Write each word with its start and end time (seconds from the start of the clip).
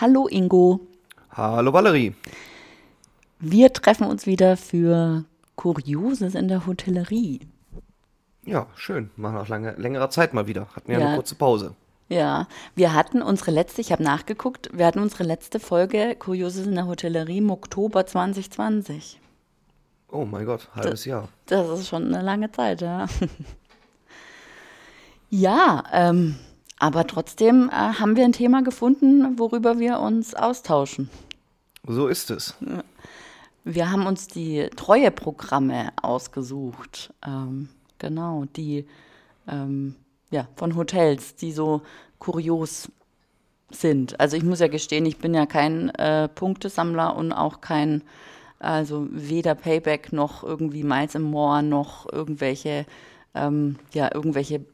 Hallo 0.00 0.28
Ingo. 0.28 0.78
Hallo 1.32 1.72
Valerie. 1.72 2.14
Wir 3.40 3.72
treffen 3.72 4.06
uns 4.06 4.26
wieder 4.26 4.56
für 4.56 5.24
Kurioses 5.56 6.36
in 6.36 6.46
der 6.46 6.66
Hotellerie. 6.66 7.40
Ja, 8.44 8.68
schön. 8.76 9.10
Machen 9.16 9.34
nach 9.34 9.48
lange, 9.48 9.72
längerer 9.72 10.08
Zeit 10.08 10.34
mal 10.34 10.46
wieder. 10.46 10.68
Hatten 10.76 10.92
ja, 10.92 11.00
ja 11.00 11.06
eine 11.06 11.16
kurze 11.16 11.34
Pause. 11.34 11.74
Ja, 12.08 12.46
wir 12.76 12.94
hatten 12.94 13.22
unsere 13.22 13.50
letzte, 13.50 13.80
ich 13.80 13.90
habe 13.90 14.04
nachgeguckt, 14.04 14.70
wir 14.72 14.86
hatten 14.86 15.00
unsere 15.00 15.24
letzte 15.24 15.58
Folge 15.58 16.14
Kurioses 16.16 16.68
in 16.68 16.76
der 16.76 16.86
Hotellerie 16.86 17.38
im 17.38 17.50
Oktober 17.50 18.06
2020. 18.06 19.18
Oh 20.12 20.24
mein 20.24 20.46
Gott, 20.46 20.68
halbes 20.76 20.90
das, 20.90 21.04
Jahr. 21.06 21.28
Das 21.46 21.68
ist 21.80 21.88
schon 21.88 22.14
eine 22.14 22.24
lange 22.24 22.52
Zeit, 22.52 22.82
ja. 22.82 23.06
ja, 25.28 25.82
ähm, 25.92 26.36
aber 26.78 27.06
trotzdem 27.06 27.68
äh, 27.68 27.72
haben 27.72 28.16
wir 28.16 28.24
ein 28.24 28.32
Thema 28.32 28.62
gefunden, 28.62 29.38
worüber 29.38 29.78
wir 29.78 30.00
uns 30.00 30.34
austauschen. 30.34 31.10
So 31.86 32.08
ist 32.08 32.30
es. 32.30 32.54
Wir 33.64 33.90
haben 33.90 34.06
uns 34.06 34.26
die 34.26 34.68
Treueprogramme 34.76 35.90
ausgesucht. 36.00 37.12
Ähm, 37.26 37.68
genau, 37.98 38.44
die 38.56 38.86
ähm, 39.48 39.94
ja, 40.30 40.46
von 40.56 40.76
Hotels, 40.76 41.36
die 41.36 41.52
so 41.52 41.82
kurios 42.18 42.90
sind. 43.70 44.18
Also 44.20 44.36
ich 44.36 44.42
muss 44.42 44.60
ja 44.60 44.68
gestehen, 44.68 45.06
ich 45.06 45.18
bin 45.18 45.34
ja 45.34 45.46
kein 45.46 45.90
äh, 45.90 46.28
Punktesammler 46.28 47.16
und 47.16 47.32
auch 47.32 47.60
kein, 47.60 48.02
also 48.58 49.06
weder 49.10 49.54
Payback 49.54 50.12
noch 50.12 50.42
irgendwie 50.42 50.84
Miles 50.84 51.14
im 51.14 51.22
More 51.22 51.62
noch 51.62 52.10
irgendwelche, 52.10 52.86
ähm, 53.34 53.76
ja, 53.92 54.10
irgendwelche 54.14 54.64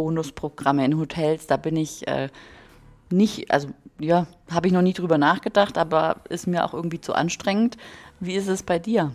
Bonusprogramme 0.00 0.82
in 0.82 0.96
Hotels. 0.96 1.46
Da 1.46 1.58
bin 1.58 1.76
ich 1.76 2.08
äh, 2.08 2.30
nicht, 3.10 3.50
also 3.50 3.68
ja, 3.98 4.26
habe 4.50 4.66
ich 4.66 4.72
noch 4.72 4.80
nie 4.80 4.94
drüber 4.94 5.18
nachgedacht, 5.18 5.76
aber 5.76 6.22
ist 6.30 6.46
mir 6.46 6.64
auch 6.64 6.72
irgendwie 6.72 7.02
zu 7.02 7.12
anstrengend. 7.12 7.76
Wie 8.18 8.32
ist 8.32 8.48
es 8.48 8.62
bei 8.62 8.78
dir? 8.78 9.12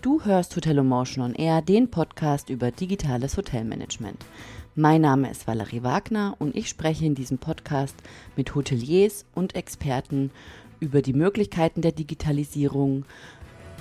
Du 0.00 0.24
hörst 0.24 0.54
Hotel 0.54 0.80
Motion 0.84 1.24
on 1.24 1.34
Air, 1.34 1.60
den 1.60 1.90
Podcast 1.90 2.50
über 2.50 2.70
digitales 2.70 3.36
Hotelmanagement. 3.36 4.24
Mein 4.76 5.00
Name 5.00 5.28
ist 5.28 5.48
Valerie 5.48 5.82
Wagner 5.82 6.36
und 6.38 6.54
ich 6.54 6.68
spreche 6.68 7.04
in 7.04 7.16
diesem 7.16 7.38
Podcast 7.38 7.96
mit 8.36 8.54
Hoteliers 8.54 9.24
und 9.34 9.56
Experten 9.56 10.30
über 10.78 11.02
die 11.02 11.14
Möglichkeiten 11.14 11.82
der 11.82 11.92
Digitalisierung, 11.92 13.06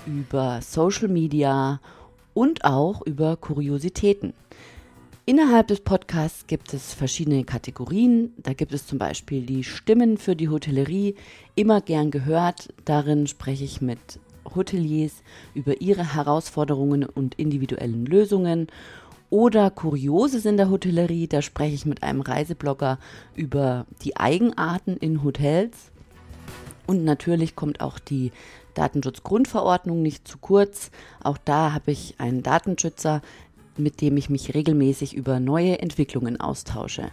über 0.07 0.61
Social 0.61 1.07
Media 1.07 1.73
und 1.73 2.04
auch 2.65 3.01
über 3.01 3.37
Kuriositäten. 3.37 4.33
Innerhalb 5.25 5.69
des 5.69 5.79
Podcasts 5.79 6.45
gibt 6.45 6.73
es 6.73 6.93
verschiedene 6.93 7.45
Kategorien. 7.45 8.33
Da 8.37 8.53
gibt 8.53 8.73
es 8.73 8.85
zum 8.85 8.99
Beispiel 8.99 9.41
die 9.43 9.63
Stimmen 9.63 10.17
für 10.17 10.35
die 10.35 10.49
Hotellerie, 10.49 11.15
immer 11.55 11.81
gern 11.81 12.11
gehört. 12.11 12.73
Darin 12.83 13.25
spreche 13.25 13.63
ich 13.63 13.81
mit 13.81 14.19
Hoteliers 14.53 15.23
über 15.55 15.81
ihre 15.81 16.13
Herausforderungen 16.13 17.05
und 17.05 17.35
individuellen 17.35 18.05
Lösungen. 18.05 18.67
Oder 19.31 19.71
Kurioses 19.71 20.45
in 20.45 20.57
der 20.57 20.69
Hotellerie, 20.69 21.27
da 21.27 21.41
spreche 21.41 21.73
ich 21.73 21.85
mit 21.85 22.03
einem 22.03 22.21
Reiseblogger 22.21 22.99
über 23.33 23.87
die 24.03 24.17
Eigenarten 24.17 24.97
in 24.97 25.23
Hotels. 25.23 25.91
Und 26.85 27.03
natürlich 27.03 27.55
kommt 27.55 27.81
auch 27.81 27.97
die 27.97 28.31
Datenschutzgrundverordnung 28.75 30.01
nicht 30.01 30.27
zu 30.27 30.37
kurz. 30.37 30.91
Auch 31.23 31.37
da 31.37 31.73
habe 31.73 31.91
ich 31.91 32.15
einen 32.19 32.43
Datenschützer, 32.43 33.21
mit 33.77 34.01
dem 34.01 34.17
ich 34.17 34.29
mich 34.29 34.53
regelmäßig 34.53 35.15
über 35.15 35.39
neue 35.39 35.79
Entwicklungen 35.79 36.39
austausche. 36.39 37.09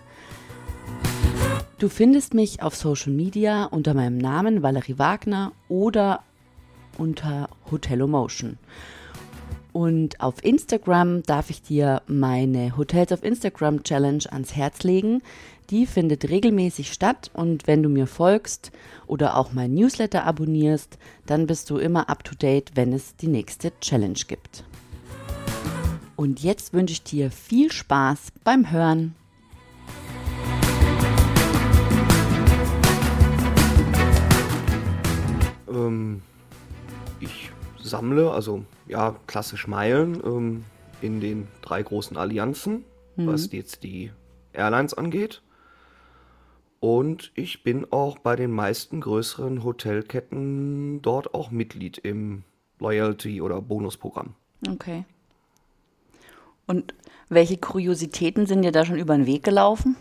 Du 1.78 1.88
findest 1.88 2.34
mich 2.34 2.62
auf 2.62 2.76
Social 2.76 3.12
Media 3.12 3.64
unter 3.64 3.94
meinem 3.94 4.18
Namen 4.18 4.62
Valerie 4.62 4.98
Wagner 4.98 5.52
oder 5.68 6.22
unter 6.98 7.48
Hotelomotion. 7.70 8.58
Und 9.72 10.20
auf 10.20 10.44
Instagram 10.44 11.22
darf 11.22 11.48
ich 11.48 11.62
dir 11.62 12.02
meine 12.06 12.76
Hotels 12.76 13.10
auf 13.10 13.24
Instagram 13.24 13.82
Challenge 13.82 14.22
ans 14.30 14.54
Herz 14.54 14.82
legen. 14.82 15.22
Die 15.72 15.86
findet 15.86 16.28
regelmäßig 16.28 16.92
statt 16.92 17.30
und 17.32 17.66
wenn 17.66 17.82
du 17.82 17.88
mir 17.88 18.06
folgst 18.06 18.72
oder 19.06 19.38
auch 19.38 19.52
mein 19.54 19.72
Newsletter 19.72 20.24
abonnierst, 20.24 20.98
dann 21.24 21.46
bist 21.46 21.70
du 21.70 21.78
immer 21.78 22.10
up 22.10 22.24
to 22.24 22.34
date, 22.34 22.72
wenn 22.74 22.92
es 22.92 23.16
die 23.16 23.26
nächste 23.26 23.72
Challenge 23.80 24.18
gibt. 24.28 24.64
Und 26.14 26.42
jetzt 26.42 26.74
wünsche 26.74 26.92
ich 26.92 27.02
dir 27.04 27.30
viel 27.30 27.72
Spaß 27.72 28.32
beim 28.44 28.70
Hören. 28.70 29.14
Ähm, 35.70 36.20
sammle, 37.82 38.30
also 38.30 38.66
ja, 38.88 39.16
klassisch 39.26 39.66
Meilen 39.66 40.20
ähm, 40.22 40.64
in 41.00 41.22
den 41.22 41.48
drei 41.62 41.82
großen 41.82 42.18
Allianzen, 42.18 42.84
mhm. 43.16 43.26
was 43.26 43.50
jetzt 43.52 43.84
die 43.84 44.10
Airlines 44.52 44.92
angeht. 44.92 45.40
Und 46.82 47.30
ich 47.36 47.62
bin 47.62 47.86
auch 47.92 48.18
bei 48.18 48.34
den 48.34 48.50
meisten 48.50 49.00
größeren 49.00 49.62
Hotelketten 49.62 51.00
dort 51.00 51.32
auch 51.32 51.52
Mitglied 51.52 51.98
im 51.98 52.42
Loyalty- 52.80 53.40
oder 53.40 53.62
Bonusprogramm. 53.62 54.34
Okay. 54.68 55.04
Und 56.66 56.92
welche 57.28 57.56
Kuriositäten 57.56 58.46
sind 58.46 58.62
dir 58.62 58.72
da 58.72 58.84
schon 58.84 58.98
über 58.98 59.16
den 59.16 59.26
Weg 59.26 59.44
gelaufen? 59.44 59.94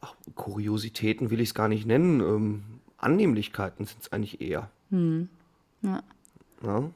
Ach, 0.00 0.14
Kuriositäten 0.36 1.30
will 1.30 1.40
ich 1.40 1.48
es 1.48 1.54
gar 1.54 1.66
nicht 1.66 1.84
nennen. 1.84 2.20
Ähm, 2.20 2.62
Annehmlichkeiten 2.98 3.86
sind 3.86 4.02
es 4.02 4.12
eigentlich 4.12 4.40
eher. 4.40 4.70
Hm. 4.90 5.28
Ja. 5.82 6.00
Ja. 6.62 6.90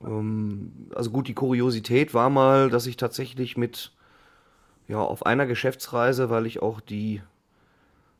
Ähm, 0.00 0.70
also 0.94 1.10
gut, 1.10 1.26
die 1.26 1.34
Kuriosität 1.34 2.14
war 2.14 2.30
mal, 2.30 2.70
dass 2.70 2.86
ich 2.86 2.96
tatsächlich 2.96 3.56
mit, 3.56 3.90
ja, 4.86 5.00
auf 5.00 5.26
einer 5.26 5.46
Geschäftsreise, 5.46 6.30
weil 6.30 6.46
ich 6.46 6.62
auch 6.62 6.80
die, 6.80 7.20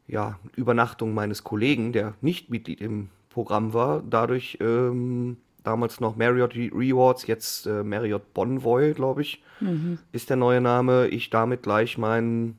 ja, 0.07 0.39
Übernachtung 0.57 1.15
meines 1.15 1.45
Kollegen, 1.45 1.93
der 1.93 2.15
nicht 2.21 2.51
Mitglied 2.51 2.81
im 2.81 3.11
Programm 3.31 3.73
war, 3.73 4.03
dadurch 4.09 4.59
ähm, 4.61 5.39
damals 5.65 5.99
noch 6.01 6.17
Marriott 6.17 6.55
Rewards, 6.55 7.27
jetzt 7.27 7.67
äh, 7.67 7.83
Marriott 7.83 8.33
Bonvoy, 8.35 8.93
glaube 8.93 9.23
ich, 9.23 9.43
mhm. 9.61 9.99
ist 10.13 10.31
der 10.31 10.37
neue 10.37 10.61
Name, 10.61 11.09
ich 11.09 11.31
damit 11.31 11.63
gleich 11.63 11.99
meinen, 11.99 12.59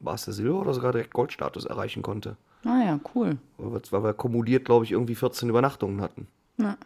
war 0.00 0.14
es 0.14 0.24
der 0.24 0.34
Silber 0.34 0.60
oder 0.60 0.74
sogar 0.74 0.92
direkt 0.92 1.12
Goldstatus 1.12 1.64
erreichen 1.64 2.02
konnte. 2.02 2.36
Ah 2.64 2.82
ja, 2.84 3.00
cool. 3.14 3.38
Weil 3.58 3.72
wir, 3.72 3.80
weil 3.90 4.04
wir 4.04 4.12
kumuliert, 4.14 4.64
glaube 4.64 4.84
ich, 4.84 4.92
irgendwie 4.92 5.14
14 5.14 5.48
Übernachtungen 5.48 6.00
hatten. 6.00 6.26
Ja. 6.58 6.76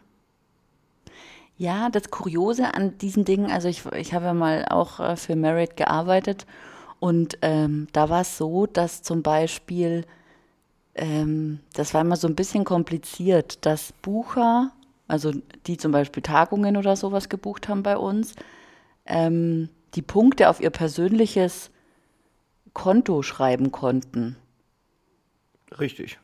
Ja, 1.57 1.89
das 1.89 2.09
Kuriose 2.09 2.73
an 2.73 2.97
diesen 2.99 3.25
Dingen, 3.25 3.51
also 3.51 3.67
ich, 3.67 3.85
ich 3.87 4.13
habe 4.13 4.25
ja 4.25 4.33
mal 4.33 4.65
auch 4.69 5.01
äh, 5.01 5.17
für 5.17 5.35
Merit 5.35 5.75
gearbeitet 5.75 6.45
und 6.99 7.37
ähm, 7.41 7.87
da 7.93 8.09
war 8.09 8.21
es 8.21 8.37
so, 8.37 8.65
dass 8.65 9.01
zum 9.01 9.23
Beispiel, 9.23 10.05
ähm, 10.95 11.59
das 11.73 11.93
war 11.93 12.01
immer 12.01 12.17
so 12.17 12.27
ein 12.27 12.35
bisschen 12.35 12.63
kompliziert, 12.63 13.65
dass 13.65 13.93
Bucher, 14.01 14.71
also 15.07 15.33
die 15.67 15.77
zum 15.77 15.91
Beispiel 15.91 16.23
Tagungen 16.23 16.77
oder 16.77 16.95
sowas 16.95 17.29
gebucht 17.29 17.67
haben 17.67 17.83
bei 17.83 17.97
uns, 17.97 18.35
ähm, 19.05 19.69
die 19.95 20.01
Punkte 20.01 20.49
auf 20.49 20.59
ihr 20.59 20.69
persönliches 20.69 21.71
Konto 22.73 23.23
schreiben 23.23 23.71
konnten. 23.71 24.35
Richtig. 25.79 26.19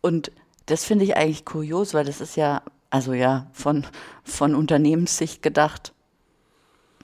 Und 0.00 0.30
das 0.66 0.84
finde 0.84 1.04
ich 1.04 1.16
eigentlich 1.16 1.44
kurios, 1.44 1.92
weil 1.92 2.04
das 2.04 2.20
ist 2.20 2.36
ja 2.36 2.62
also 2.94 3.12
ja, 3.12 3.48
von, 3.52 3.84
von 4.22 4.54
Unternehmenssicht 4.54 5.42
gedacht. 5.42 5.92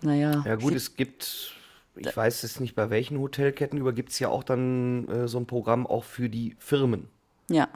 Naja. 0.02 0.44
Ja 0.46 0.54
gut, 0.54 0.72
es 0.72 0.94
gibt, 0.94 1.56
ich 1.96 2.16
weiß 2.16 2.44
es 2.44 2.60
nicht 2.60 2.74
bei 2.74 2.90
welchen 2.90 3.18
Hotelketten, 3.18 3.78
über 3.78 3.92
gibt 3.92 4.10
es 4.10 4.18
ja 4.18 4.28
auch 4.28 4.44
dann 4.44 5.08
äh, 5.08 5.28
so 5.28 5.38
ein 5.38 5.46
Programm 5.46 5.86
auch 5.86 6.04
für 6.04 6.28
die 6.28 6.56
Firmen. 6.58 7.08
Ja. 7.48 7.68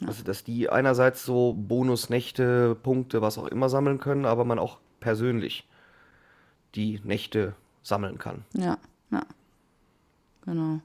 ja. 0.00 0.08
Also 0.08 0.22
dass 0.22 0.44
die 0.44 0.70
einerseits 0.70 1.24
so 1.24 1.54
Bonusnächte, 1.54 2.76
Punkte, 2.82 3.22
was 3.22 3.38
auch 3.38 3.48
immer 3.48 3.68
sammeln 3.68 3.98
können, 3.98 4.24
aber 4.24 4.44
man 4.44 4.58
auch 4.58 4.78
persönlich 5.00 5.68
die 6.74 7.00
Nächte 7.04 7.54
sammeln 7.82 8.18
kann. 8.18 8.44
Ja, 8.54 8.78
ja. 9.10 9.22
Genau. 10.44 10.80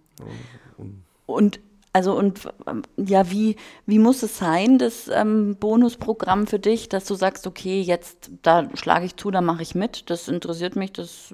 Und, 0.78 1.04
und 1.26 1.60
also 1.92 2.18
und 2.18 2.42
ja, 2.98 3.32
wie, 3.32 3.56
wie 3.86 4.00
muss 4.00 4.22
es 4.22 4.38
sein, 4.38 4.78
das 4.78 5.08
ähm, 5.08 5.56
Bonusprogramm 5.56 6.46
für 6.46 6.60
dich, 6.60 6.88
dass 6.88 7.06
du 7.06 7.16
sagst, 7.16 7.48
okay, 7.48 7.82
jetzt 7.82 8.30
da 8.44 8.70
schlage 8.76 9.06
ich 9.06 9.16
zu, 9.16 9.32
da 9.32 9.42
mache 9.42 9.64
ich 9.64 9.74
mit, 9.76 10.10
das 10.10 10.28
interessiert 10.28 10.76
mich, 10.76 10.94
das, 10.94 11.34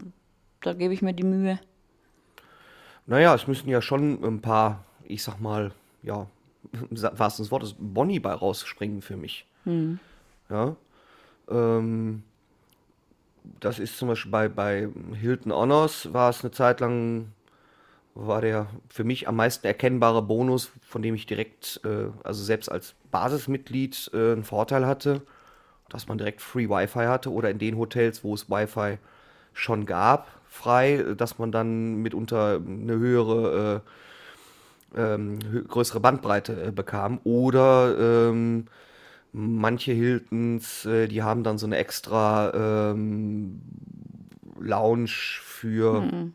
da 0.66 0.74
gebe 0.74 0.94
ich 0.94 1.02
mir 1.02 1.14
die 1.14 1.24
Mühe. 1.24 1.60
Naja, 3.06 3.36
es 3.36 3.48
müssen 3.48 3.70
ja 3.70 3.82
schon 3.82 4.24
ein 4.24 4.42
paar, 4.42 4.84
ich 5.04 5.24
sag 5.24 5.40
mal, 5.40 5.72
ja, 6.02 6.28
was 6.82 7.38
das 7.38 7.52
Wort 7.52 7.64
ist, 7.64 7.76
Bonnie 7.78 8.20
bei 8.20 8.34
rausspringen 8.34 9.02
für 9.02 9.18
mich. 9.18 9.46
Hm. 9.64 10.00
Ja. 10.50 10.76
Ähm, 11.50 12.24
das 13.60 13.78
ist 13.78 13.98
zum 13.98 14.08
Beispiel 14.08 14.32
bei, 14.32 14.48
bei 14.50 14.90
Hilton 15.14 15.52
Honors 15.52 16.12
war 16.14 16.30
es 16.30 16.44
eine 16.44 16.52
Zeit 16.52 16.80
lang 16.80 17.32
war 18.16 18.40
der 18.40 18.68
für 18.90 19.04
mich 19.04 19.28
am 19.28 19.36
meisten 19.36 19.68
erkennbare 19.68 20.22
Bonus, 20.22 20.72
von 20.82 21.02
dem 21.02 21.16
ich 21.16 21.26
direkt, 21.26 21.82
äh, 21.84 22.08
also 22.24 22.44
selbst 22.44 22.72
als 22.72 22.96
Basismitglied, 23.12 24.10
äh, 24.14 24.32
einen 24.32 24.46
Vorteil 24.46 24.88
hatte, 24.88 25.22
dass 25.90 26.08
man 26.08 26.18
direkt 26.18 26.42
Free 26.42 26.70
Wi-Fi 26.70 27.06
hatte 27.06 27.32
oder 27.32 27.50
in 27.50 27.60
den 27.60 27.78
Hotels, 27.78 28.24
wo 28.24 28.34
es 28.34 28.50
Wi-Fi 28.50 28.98
schon 29.54 29.86
gab, 29.86 30.28
frei, 30.56 31.04
dass 31.18 31.38
man 31.38 31.52
dann 31.52 31.96
mitunter 32.02 32.62
eine 32.66 32.94
höhere, 32.94 33.84
äh, 34.96 35.00
ähm, 35.00 35.40
größere 35.68 36.00
Bandbreite 36.00 36.68
äh, 36.68 36.72
bekam. 36.72 37.20
Oder 37.24 38.30
ähm, 38.30 38.68
manche 39.34 39.92
Hiltons, 39.92 40.86
äh, 40.86 41.08
die 41.08 41.22
haben 41.22 41.44
dann 41.44 41.58
so 41.58 41.66
eine 41.66 41.78
extra 41.78 42.92
ähm, 42.92 43.62
Lounge 44.60 45.10
für. 45.10 46.02
Mhm 46.02 46.34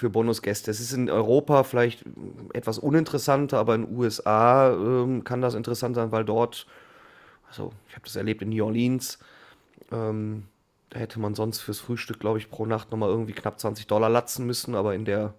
für 0.00 0.08
Bonusgäste. 0.08 0.70
Es 0.70 0.80
ist 0.80 0.94
in 0.94 1.10
Europa 1.10 1.62
vielleicht 1.62 2.06
etwas 2.54 2.78
uninteressanter, 2.78 3.58
aber 3.58 3.74
in 3.74 3.84
den 3.84 3.98
USA 3.98 4.72
ähm, 4.72 5.24
kann 5.24 5.42
das 5.42 5.54
interessant 5.54 5.94
sein, 5.94 6.10
weil 6.10 6.24
dort, 6.24 6.66
also 7.50 7.74
ich 7.86 7.96
habe 7.96 8.06
das 8.06 8.16
erlebt 8.16 8.40
in 8.40 8.48
New 8.48 8.64
Orleans, 8.64 9.18
ähm, 9.92 10.44
da 10.90 10.98
hätte 10.98 11.20
man 11.20 11.34
sonst 11.34 11.60
fürs 11.60 11.78
Frühstück, 11.80 12.20
glaube 12.20 12.38
ich, 12.38 12.50
pro 12.50 12.66
Nacht 12.66 12.90
nochmal 12.90 13.08
irgendwie 13.08 13.32
knapp 13.32 13.58
20 13.58 13.86
Dollar 13.86 14.08
latzen 14.08 14.46
müssen, 14.46 14.74
aber 14.74 14.94
in 14.94 15.04
der 15.04 15.34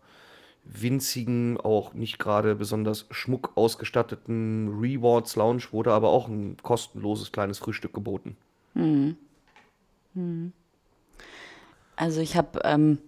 winzigen, 0.63 1.59
auch 1.59 1.93
nicht 1.93 2.19
gerade 2.19 2.55
besonders 2.55 3.05
schmuck 3.11 3.51
ausgestatteten 3.55 4.79
Rewards 4.79 5.35
Lounge 5.35 5.63
wurde 5.71 5.91
aber 5.91 6.09
auch 6.09 6.27
ein 6.27 6.57
kostenloses 6.61 7.31
kleines 7.31 7.59
Frühstück 7.59 7.93
geboten. 7.93 8.37
Hm. 8.73 9.17
Hm. 10.13 10.53
Also 11.95 12.21
ich 12.21 12.37
habe 12.37 12.61
ähm, 12.63 12.99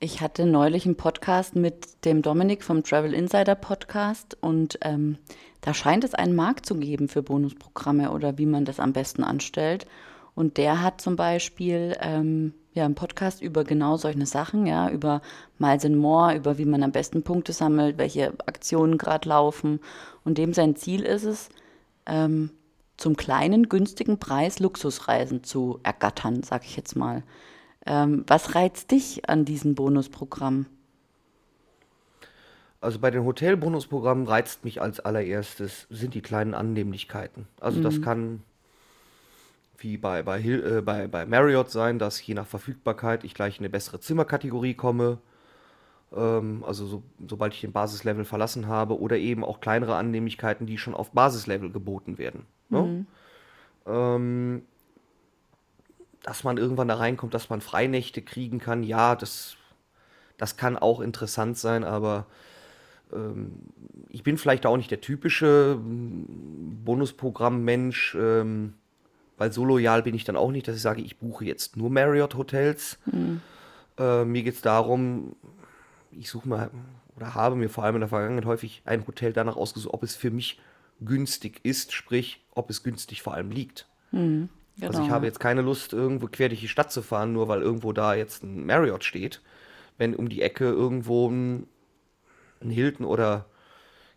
ich 0.00 0.20
hatte 0.20 0.46
neulich 0.46 0.86
einen 0.86 0.96
Podcast 0.96 1.56
mit 1.56 2.04
dem 2.04 2.22
Dominik 2.22 2.62
vom 2.62 2.84
Travel 2.84 3.12
Insider 3.12 3.56
Podcast 3.56 4.36
und 4.40 4.78
ähm, 4.82 5.18
da 5.60 5.74
scheint 5.74 6.04
es 6.04 6.14
einen 6.14 6.36
Markt 6.36 6.66
zu 6.66 6.76
geben 6.76 7.08
für 7.08 7.22
Bonusprogramme 7.22 8.12
oder 8.12 8.38
wie 8.38 8.46
man 8.46 8.64
das 8.64 8.78
am 8.78 8.92
besten 8.92 9.24
anstellt. 9.24 9.86
Und 10.38 10.56
der 10.56 10.84
hat 10.84 11.00
zum 11.00 11.16
Beispiel 11.16 11.96
ähm, 12.00 12.54
ja, 12.72 12.84
einen 12.84 12.94
Podcast 12.94 13.42
über 13.42 13.64
genau 13.64 13.96
solche 13.96 14.24
Sachen, 14.24 14.66
ja, 14.66 14.88
über 14.88 15.20
Miles 15.58 15.84
and 15.84 15.96
More, 15.96 16.36
über 16.36 16.58
wie 16.58 16.64
man 16.64 16.84
am 16.84 16.92
besten 16.92 17.24
Punkte 17.24 17.52
sammelt, 17.52 17.98
welche 17.98 18.32
Aktionen 18.46 18.98
gerade 18.98 19.28
laufen. 19.28 19.80
Und 20.24 20.38
dem 20.38 20.54
sein 20.54 20.76
Ziel 20.76 21.02
ist 21.02 21.24
es, 21.24 21.48
ähm, 22.06 22.50
zum 22.96 23.16
kleinen, 23.16 23.68
günstigen 23.68 24.20
Preis 24.20 24.60
Luxusreisen 24.60 25.42
zu 25.42 25.80
ergattern, 25.82 26.44
sag 26.44 26.64
ich 26.64 26.76
jetzt 26.76 26.94
mal. 26.94 27.24
Ähm, 27.84 28.22
was 28.28 28.54
reizt 28.54 28.92
dich 28.92 29.28
an 29.28 29.44
diesem 29.44 29.74
Bonusprogramm? 29.74 30.66
Also 32.80 33.00
bei 33.00 33.10
den 33.10 33.24
Hotelbonusprogrammen 33.24 34.28
reizt 34.28 34.64
mich 34.64 34.80
als 34.80 35.00
allererstes 35.00 35.88
sind 35.90 36.14
die 36.14 36.22
kleinen 36.22 36.54
Annehmlichkeiten. 36.54 37.48
Also 37.58 37.80
mhm. 37.80 37.82
das 37.82 38.00
kann 38.02 38.44
wie 39.78 39.96
bei, 39.96 40.22
bei, 40.22 40.40
äh, 40.40 40.82
bei, 40.82 41.06
bei 41.06 41.26
Marriott 41.26 41.70
sein, 41.70 41.98
dass 41.98 42.24
je 42.24 42.34
nach 42.34 42.46
Verfügbarkeit 42.46 43.24
ich 43.24 43.34
gleich 43.34 43.58
in 43.58 43.60
eine 43.60 43.70
bessere 43.70 44.00
Zimmerkategorie 44.00 44.74
komme. 44.74 45.18
Ähm, 46.14 46.64
also 46.66 46.86
so, 46.86 47.02
sobald 47.26 47.54
ich 47.54 47.60
den 47.60 47.72
Basislevel 47.72 48.24
verlassen 48.24 48.66
habe. 48.66 48.98
Oder 49.00 49.16
eben 49.16 49.44
auch 49.44 49.60
kleinere 49.60 49.96
Annehmlichkeiten, 49.96 50.66
die 50.66 50.78
schon 50.78 50.94
auf 50.94 51.12
Basislevel 51.12 51.70
geboten 51.70 52.18
werden. 52.18 52.46
Ne? 52.68 52.82
Mhm. 52.82 53.06
Ähm, 53.86 54.62
dass 56.22 56.44
man 56.44 56.58
irgendwann 56.58 56.88
da 56.88 56.96
reinkommt, 56.96 57.34
dass 57.34 57.48
man 57.48 57.60
Freinächte 57.60 58.22
kriegen 58.22 58.58
kann, 58.58 58.82
ja, 58.82 59.16
das, 59.16 59.56
das 60.36 60.56
kann 60.56 60.76
auch 60.76 61.00
interessant 61.00 61.56
sein, 61.56 61.84
aber 61.84 62.26
ähm, 63.12 63.60
ich 64.10 64.22
bin 64.22 64.36
vielleicht 64.36 64.66
auch 64.66 64.76
nicht 64.76 64.90
der 64.90 65.00
typische 65.00 65.74
hm, 65.74 66.80
Bonusprogramm-Mensch, 66.84 68.16
ähm, 68.20 68.74
weil 69.38 69.52
so 69.52 69.64
loyal 69.64 70.02
bin 70.02 70.14
ich 70.14 70.24
dann 70.24 70.36
auch 70.36 70.50
nicht, 70.50 70.68
dass 70.68 70.76
ich 70.76 70.82
sage, 70.82 71.00
ich 71.00 71.18
buche 71.18 71.44
jetzt 71.44 71.76
nur 71.76 71.90
Marriott-Hotels. 71.90 72.98
Mhm. 73.06 73.40
Äh, 73.98 74.24
mir 74.24 74.42
geht 74.42 74.54
es 74.54 74.60
darum, 74.60 75.36
ich 76.10 76.28
suche 76.28 76.48
mal 76.48 76.70
oder 77.16 77.34
habe 77.34 77.56
mir 77.56 77.68
vor 77.68 77.84
allem 77.84 77.96
in 77.96 78.00
der 78.00 78.08
Vergangenheit 78.08 78.44
häufig 78.44 78.82
ein 78.84 79.06
Hotel 79.06 79.32
danach 79.32 79.56
ausgesucht, 79.56 79.92
ob 79.92 80.02
es 80.02 80.14
für 80.14 80.30
mich 80.30 80.60
günstig 81.00 81.60
ist, 81.64 81.92
sprich, 81.92 82.44
ob 82.54 82.70
es 82.70 82.82
günstig 82.82 83.22
vor 83.22 83.34
allem 83.34 83.50
liegt. 83.50 83.88
Mhm. 84.12 84.48
Genau. 84.76 84.88
Also 84.88 85.00
ich 85.00 85.06
genau. 85.06 85.14
habe 85.14 85.26
jetzt 85.26 85.40
keine 85.40 85.62
Lust, 85.62 85.92
irgendwo 85.92 86.28
quer 86.28 86.48
durch 86.48 86.60
die 86.60 86.68
Stadt 86.68 86.92
zu 86.92 87.02
fahren, 87.02 87.32
nur 87.32 87.48
weil 87.48 87.62
irgendwo 87.62 87.92
da 87.92 88.14
jetzt 88.14 88.44
ein 88.44 88.66
Marriott 88.66 89.02
steht. 89.02 89.40
Wenn 89.96 90.14
um 90.14 90.28
die 90.28 90.42
Ecke 90.42 90.64
irgendwo 90.66 91.28
ein, 91.28 91.66
ein 92.60 92.70
Hilton 92.70 93.04
oder 93.04 93.46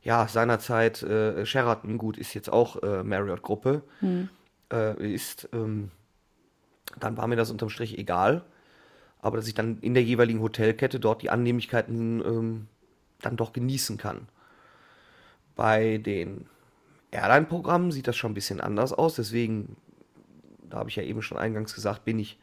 ja, 0.03 0.27
seinerzeit 0.27 1.01
äh, 1.01 1.45
Sheraton, 1.45 1.97
gut, 1.97 2.17
ist 2.17 2.33
jetzt 2.33 2.51
auch 2.51 2.81
äh, 2.83 3.03
Marriott-Gruppe, 3.03 3.81
hm. 3.99 4.29
Äh, 4.71 5.13
ist, 5.13 5.49
ähm, 5.53 5.91
dann 6.99 7.17
war 7.17 7.27
mir 7.27 7.35
das 7.35 7.51
unterm 7.51 7.69
Strich 7.69 7.97
egal. 7.97 8.43
Aber 9.19 9.37
dass 9.37 9.47
ich 9.47 9.53
dann 9.53 9.79
in 9.81 9.93
der 9.93 10.03
jeweiligen 10.03 10.41
Hotelkette 10.41 10.99
dort 10.99 11.21
die 11.21 11.29
Annehmlichkeiten 11.29 12.21
ähm, 12.25 12.67
dann 13.21 13.37
doch 13.37 13.53
genießen 13.53 13.97
kann. 13.97 14.27
Bei 15.55 15.99
den 15.99 16.45
Airline-Programmen 17.11 17.91
sieht 17.91 18.07
das 18.07 18.15
schon 18.15 18.31
ein 18.31 18.35
bisschen 18.35 18.61
anders 18.61 18.93
aus, 18.93 19.15
deswegen 19.15 19.75
da 20.71 20.77
habe 20.79 20.89
ich 20.89 20.95
ja 20.95 21.03
eben 21.03 21.21
schon 21.21 21.37
eingangs 21.37 21.75
gesagt, 21.75 22.05
bin 22.05 22.17
ich 22.17 22.39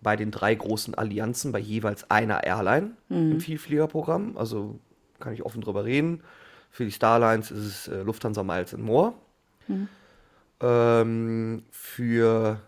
bei 0.00 0.14
den 0.14 0.30
drei 0.30 0.54
großen 0.54 0.94
Allianzen 0.94 1.52
bei 1.52 1.58
jeweils 1.58 2.10
einer 2.10 2.44
Airline 2.44 2.92
mhm. 3.08 3.32
im 3.32 3.40
Vielfliegerprogramm. 3.40 4.36
Also 4.36 4.78
kann 5.18 5.32
ich 5.32 5.42
offen 5.42 5.62
drüber 5.62 5.84
reden. 5.84 6.22
Für 6.70 6.84
die 6.84 6.92
Starlines 6.92 7.50
ist 7.50 7.64
es 7.64 7.88
äh, 7.88 8.02
Lufthansa 8.02 8.42
Miles 8.42 8.74
and 8.74 8.84
More. 8.84 9.14
Mhm. 9.66 9.88
Ähm, 10.60 11.64
für 11.70 12.60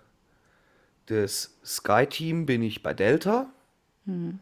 das 1.06 1.58
Sky-Team 1.64 2.46
bin 2.46 2.62
ich 2.62 2.82
bei 2.82 2.94
Delta. 2.94 3.46
Mhm. 4.04 4.38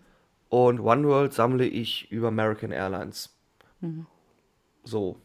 Und 0.48 0.81
OneWorld 0.81 1.32
sammle 1.32 1.66
ich 1.66 2.10
über 2.10 2.28
American 2.28 2.72
Airlines. 2.72 3.34
Mhm. 3.81 4.06
So. 4.84 5.16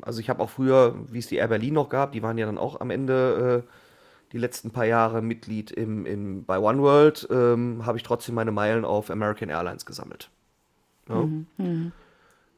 Also 0.00 0.20
ich 0.20 0.30
habe 0.30 0.42
auch 0.42 0.50
früher, 0.50 0.94
wie 1.12 1.18
es 1.18 1.26
die 1.26 1.36
Air 1.36 1.48
Berlin 1.48 1.74
noch 1.74 1.90
gab, 1.90 2.12
die 2.12 2.22
waren 2.22 2.38
ja 2.38 2.46
dann 2.46 2.58
auch 2.58 2.80
am 2.80 2.90
Ende 2.90 3.64
äh, 3.66 3.70
die 4.32 4.38
letzten 4.38 4.70
paar 4.70 4.86
Jahre 4.86 5.22
Mitglied 5.22 5.70
im, 5.70 6.06
im, 6.06 6.44
bei 6.44 6.58
OneWorld, 6.58 7.28
ähm, 7.30 7.84
habe 7.86 7.98
ich 7.98 8.02
trotzdem 8.02 8.34
meine 8.34 8.50
Meilen 8.50 8.84
auf 8.84 9.10
American 9.10 9.50
Airlines 9.50 9.86
gesammelt. 9.86 10.30
Ja? 11.08 11.16
Mhm, 11.16 11.46
mh. 11.58 11.92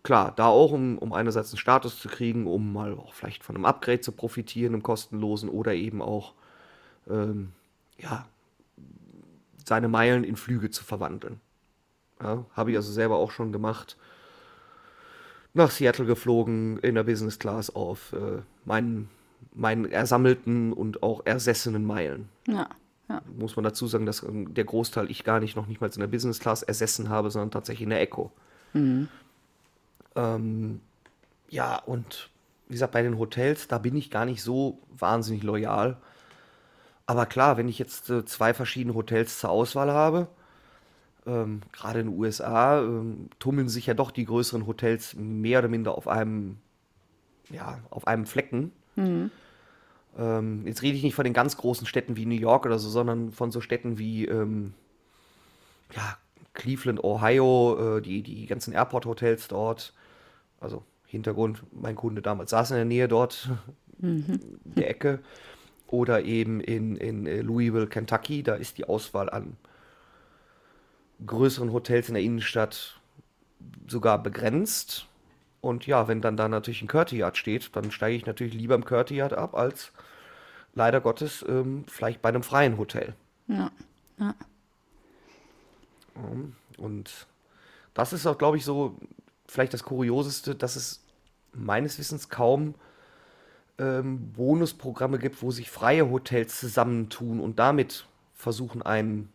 Klar, 0.07 0.33
da 0.37 0.47
auch, 0.47 0.71
um, 0.71 0.99
um 0.99 1.13
einerseits 1.13 1.51
einen 1.51 1.59
Status 1.59 1.99
zu 1.99 2.07
kriegen, 2.07 2.47
um 2.47 2.73
mal 2.73 2.95
auch 2.95 3.13
vielleicht 3.13 3.43
von 3.43 3.57
einem 3.57 3.65
Upgrade 3.65 4.03
zu 4.03 4.13
profitieren, 4.13 4.73
einem 4.73 4.85
kostenlosen, 4.85 5.49
oder 5.49 5.75
eben 5.75 6.01
auch, 6.01 6.35
ähm, 7.11 7.51
ja, 7.99 8.25
seine 9.65 9.89
Meilen 9.89 10.23
in 10.23 10.37
Flüge 10.37 10.71
zu 10.71 10.85
verwandeln. 10.85 11.41
Ja, 12.23 12.45
habe 12.53 12.71
ich 12.71 12.77
also 12.77 12.93
selber 12.93 13.17
auch 13.17 13.33
schon 13.33 13.51
gemacht. 13.51 13.97
Nach 15.55 15.73
Seattle 15.73 16.07
geflogen, 16.07 16.79
in 16.79 16.95
der 16.95 17.03
Business 17.03 17.41
Class 17.41 17.75
auf 17.75 18.13
äh, 18.13 18.43
meinen 18.65 19.09
meinen 19.55 19.91
ersammelten 19.91 20.73
und 20.73 21.03
auch 21.03 21.23
ersessenen 21.25 21.85
Meilen. 21.85 22.29
Ja, 22.47 22.69
ja. 23.09 23.23
Muss 23.37 23.57
man 23.57 23.65
dazu 23.65 23.89
sagen, 23.89 24.07
dass 24.07 24.23
ähm, 24.23 24.55
der 24.55 24.67
Großteil 24.67 25.11
ich 25.11 25.25
gar 25.25 25.41
nicht 25.41 25.57
noch 25.57 25.67
nicht 25.67 25.81
mal 25.81 25.91
in 25.93 25.99
der 25.99 26.07
Business 26.07 26.39
Class 26.39 26.63
ersessen 26.63 27.09
habe, 27.09 27.29
sondern 27.33 27.51
tatsächlich 27.51 27.83
in 27.83 27.91
der 27.91 28.01
Echo. 28.01 28.31
Mhm. 28.73 29.09
Ähm, 30.17 30.81
ja, 31.49 31.77
und 31.77 32.31
wie 32.69 32.73
gesagt, 32.73 32.93
bei 32.93 33.03
den 33.03 33.19
Hotels, 33.19 33.69
da 33.69 33.79
bin 33.79 33.97
ich 33.97 34.11
gar 34.11 34.25
nicht 34.25 34.43
so 34.43 34.81
wahnsinnig 34.91 35.43
loyal. 35.43 35.99
Aber 37.07 37.27
klar, 37.27 37.57
wenn 37.57 37.69
ich 37.69 37.79
jetzt 37.79 38.11
äh, 38.11 38.25
zwei 38.25 38.53
verschiedene 38.53 38.95
Hotels 38.95 39.39
zur 39.39 39.51
Auswahl 39.51 39.93
habe, 39.93 40.27
ähm, 41.27 41.61
gerade 41.73 42.01
in 42.01 42.07
den 42.09 42.19
USA, 42.19 42.81
ähm, 42.81 43.31
tummeln 43.39 43.69
sich 43.69 43.87
ja 43.87 43.95
doch 43.95 44.11
die 44.11 44.25
größeren 44.25 44.67
Hotels 44.67 45.15
mehr 45.15 45.61
oder 45.61 45.69
minder 45.69 45.97
auf 45.97 46.09
einem, 46.09 46.59
ja, 47.51 47.79
auf 47.91 48.07
einem 48.09 48.27
Flecken. 48.27 48.73
Mhm. 48.97 49.31
Ähm, 50.19 50.67
jetzt 50.67 50.83
rede 50.83 50.97
ich 50.97 51.03
nicht 51.05 51.15
von 51.15 51.25
den 51.25 51.35
ganz 51.35 51.57
großen 51.57 51.87
Städten 51.87 52.17
wie 52.17 52.27
New 52.27 52.35
York 52.35 52.67
oder 52.67 52.79
so, 52.79 52.89
sondern 52.89 53.33
von 53.33 53.53
so 53.53 53.61
Städten 53.61 53.99
wie 53.99 54.25
ähm, 54.25 54.75
ja, 55.95 56.17
Cleveland, 56.55 57.05
Ohio, 57.05 57.99
äh, 57.99 58.03
die, 58.03 58.23
die 58.23 58.47
ganzen 58.47 58.73
Airport-Hotels 58.73 59.49
dort. 59.49 59.93
Also 60.61 60.85
Hintergrund, 61.07 61.63
mein 61.73 61.97
Kunde 61.97 62.23
damals 62.23 62.51
saß 62.51 62.71
in 62.73 62.77
der 62.77 62.85
Nähe 62.85 63.09
dort, 63.09 63.51
mhm. 63.99 64.41
der 64.65 64.91
Ecke. 64.91 65.21
Oder 65.89 66.25
eben 66.25 66.61
in, 66.61 66.97
in 66.97 67.27
äh, 67.27 67.43
Louisville, 67.43 67.87
Kentucky, 67.87 68.43
da 68.43 68.55
ist 68.55 68.77
die 68.79 68.85
Auswahl 68.85 69.31
an 69.31 69.57
größeren 71.25 71.73
Hotels 71.73 72.09
in 72.09 72.15
der 72.15 72.23
Innenstadt 72.23 73.01
sogar 73.87 74.23
begrenzt. 74.23 75.07
Und 75.61 75.87
ja, 75.87 76.09
wenn 76.09 76.21
dann 76.21 76.37
da 76.37 76.49
natürlich 76.49 76.83
ein 76.83 76.89
Curti-Yard 76.89 77.37
steht, 77.37 77.75
dann 77.75 77.91
steige 77.91 78.17
ich 78.17 78.27
natürlich 78.27 78.55
lieber 78.55 78.75
im 78.75 78.85
Curti-Yard 78.85 79.33
ab, 79.33 79.55
als 79.55 79.93
leider 80.75 81.01
Gottes 81.01 81.45
ähm, 81.49 81.85
vielleicht 81.89 82.21
bei 82.21 82.29
einem 82.29 82.43
freien 82.43 82.79
Hotel. 82.79 83.15
Ja, 83.49 83.71
ja. 84.19 84.35
Und 86.77 87.27
das 87.95 88.13
ist 88.13 88.27
auch, 88.27 88.39
glaube 88.39 88.57
ich, 88.57 88.65
so 88.65 88.97
vielleicht 89.49 89.75
das 89.75 89.83
Kurioseste, 89.83 90.55
dass 90.55 90.77
es 90.77 91.05
meines 91.53 91.99
Wissens 91.99 92.29
kaum 92.29 92.75
ähm, 93.79 94.33
Bonusprogramme 94.33 95.19
gibt, 95.19 95.43
wo 95.43 95.51
sich 95.51 95.71
freie 95.71 96.11
Hotels 96.11 96.61
zusammentun 96.61 97.41
und 97.41 97.59
damit 97.59 98.07
versuchen, 98.35 98.83
einen 98.83 99.33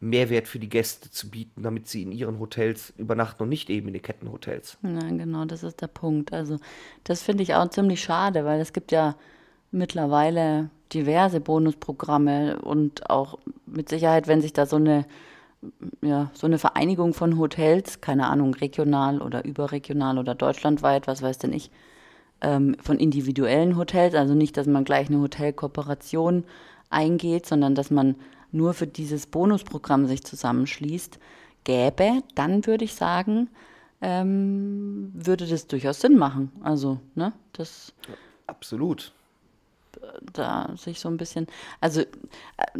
Mehrwert 0.00 0.48
für 0.48 0.58
die 0.58 0.68
Gäste 0.68 1.10
zu 1.10 1.30
bieten, 1.30 1.62
damit 1.62 1.88
sie 1.88 2.02
in 2.02 2.12
ihren 2.12 2.38
Hotels 2.38 2.92
übernachten 2.98 3.42
und 3.42 3.48
nicht 3.48 3.70
eben 3.70 3.88
in 3.88 3.94
den 3.94 4.02
Kettenhotels. 4.02 4.76
Ja, 4.82 5.08
genau, 5.08 5.44
das 5.44 5.62
ist 5.62 5.80
der 5.80 5.86
Punkt. 5.86 6.32
Also 6.32 6.58
das 7.04 7.22
finde 7.22 7.42
ich 7.42 7.54
auch 7.54 7.68
ziemlich 7.70 8.02
schade, 8.02 8.44
weil 8.44 8.60
es 8.60 8.72
gibt 8.72 8.92
ja 8.92 9.16
mittlerweile 9.70 10.70
diverse 10.92 11.40
Bonusprogramme 11.40 12.60
und 12.60 13.08
auch 13.10 13.38
mit 13.66 13.88
Sicherheit, 13.88 14.28
wenn 14.28 14.40
sich 14.40 14.52
da 14.52 14.66
so 14.66 14.76
eine 14.76 15.06
ja, 16.02 16.30
so 16.34 16.46
eine 16.46 16.58
Vereinigung 16.58 17.14
von 17.14 17.38
Hotels, 17.38 18.00
keine 18.00 18.28
Ahnung, 18.28 18.54
regional 18.54 19.20
oder 19.20 19.44
überregional 19.44 20.18
oder 20.18 20.34
deutschlandweit, 20.34 21.06
was 21.06 21.22
weiß 21.22 21.38
denn 21.38 21.52
ich, 21.52 21.70
ähm, 22.40 22.76
von 22.82 22.98
individuellen 22.98 23.76
Hotels, 23.76 24.14
also 24.14 24.34
nicht, 24.34 24.56
dass 24.56 24.66
man 24.66 24.84
gleich 24.84 25.08
eine 25.08 25.20
Hotelkooperation 25.20 26.44
eingeht, 26.90 27.46
sondern 27.46 27.74
dass 27.74 27.90
man 27.90 28.16
nur 28.52 28.74
für 28.74 28.86
dieses 28.86 29.26
Bonusprogramm 29.26 30.06
sich 30.06 30.24
zusammenschließt, 30.24 31.18
gäbe, 31.64 32.22
dann 32.34 32.66
würde 32.66 32.84
ich 32.84 32.94
sagen, 32.94 33.48
ähm, 34.00 35.10
würde 35.14 35.46
das 35.46 35.66
durchaus 35.66 36.00
Sinn 36.00 36.16
machen. 36.16 36.52
Also, 36.62 37.00
ne, 37.14 37.32
das. 37.52 37.92
Absolut. 38.46 39.12
Da 40.32 40.70
sich 40.76 41.00
so 41.00 41.08
ein 41.08 41.16
bisschen, 41.16 41.46
also 41.80 42.00
äh, 42.00 42.06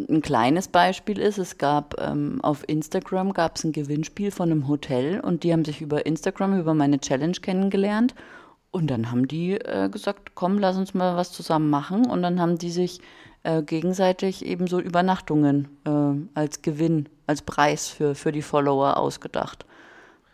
ein 0.08 0.22
kleines 0.22 0.68
Beispiel 0.68 1.18
ist, 1.18 1.38
es 1.38 1.58
gab 1.58 2.00
ähm, 2.00 2.40
auf 2.42 2.68
Instagram 2.68 3.32
gab 3.32 3.56
es 3.56 3.64
ein 3.64 3.72
Gewinnspiel 3.72 4.30
von 4.30 4.50
einem 4.50 4.68
Hotel 4.68 5.20
und 5.20 5.42
die 5.44 5.52
haben 5.52 5.64
sich 5.64 5.80
über 5.80 6.06
Instagram, 6.06 6.58
über 6.58 6.74
meine 6.74 7.00
Challenge 7.00 7.36
kennengelernt 7.40 8.14
und 8.74 8.88
dann 8.88 9.12
haben 9.12 9.28
die 9.28 9.52
äh, 9.52 9.88
gesagt, 9.88 10.32
komm, 10.34 10.58
lass 10.58 10.76
uns 10.76 10.94
mal 10.94 11.16
was 11.16 11.30
zusammen 11.30 11.70
machen. 11.70 12.06
Und 12.10 12.22
dann 12.22 12.40
haben 12.40 12.58
die 12.58 12.72
sich 12.72 13.00
äh, 13.44 13.62
gegenseitig 13.62 14.44
eben 14.44 14.66
so 14.66 14.80
Übernachtungen 14.80 15.68
äh, 15.84 16.36
als 16.36 16.60
Gewinn, 16.60 17.08
als 17.28 17.42
Preis 17.42 17.86
für, 17.86 18.16
für 18.16 18.32
die 18.32 18.42
Follower 18.42 18.96
ausgedacht. 18.96 19.64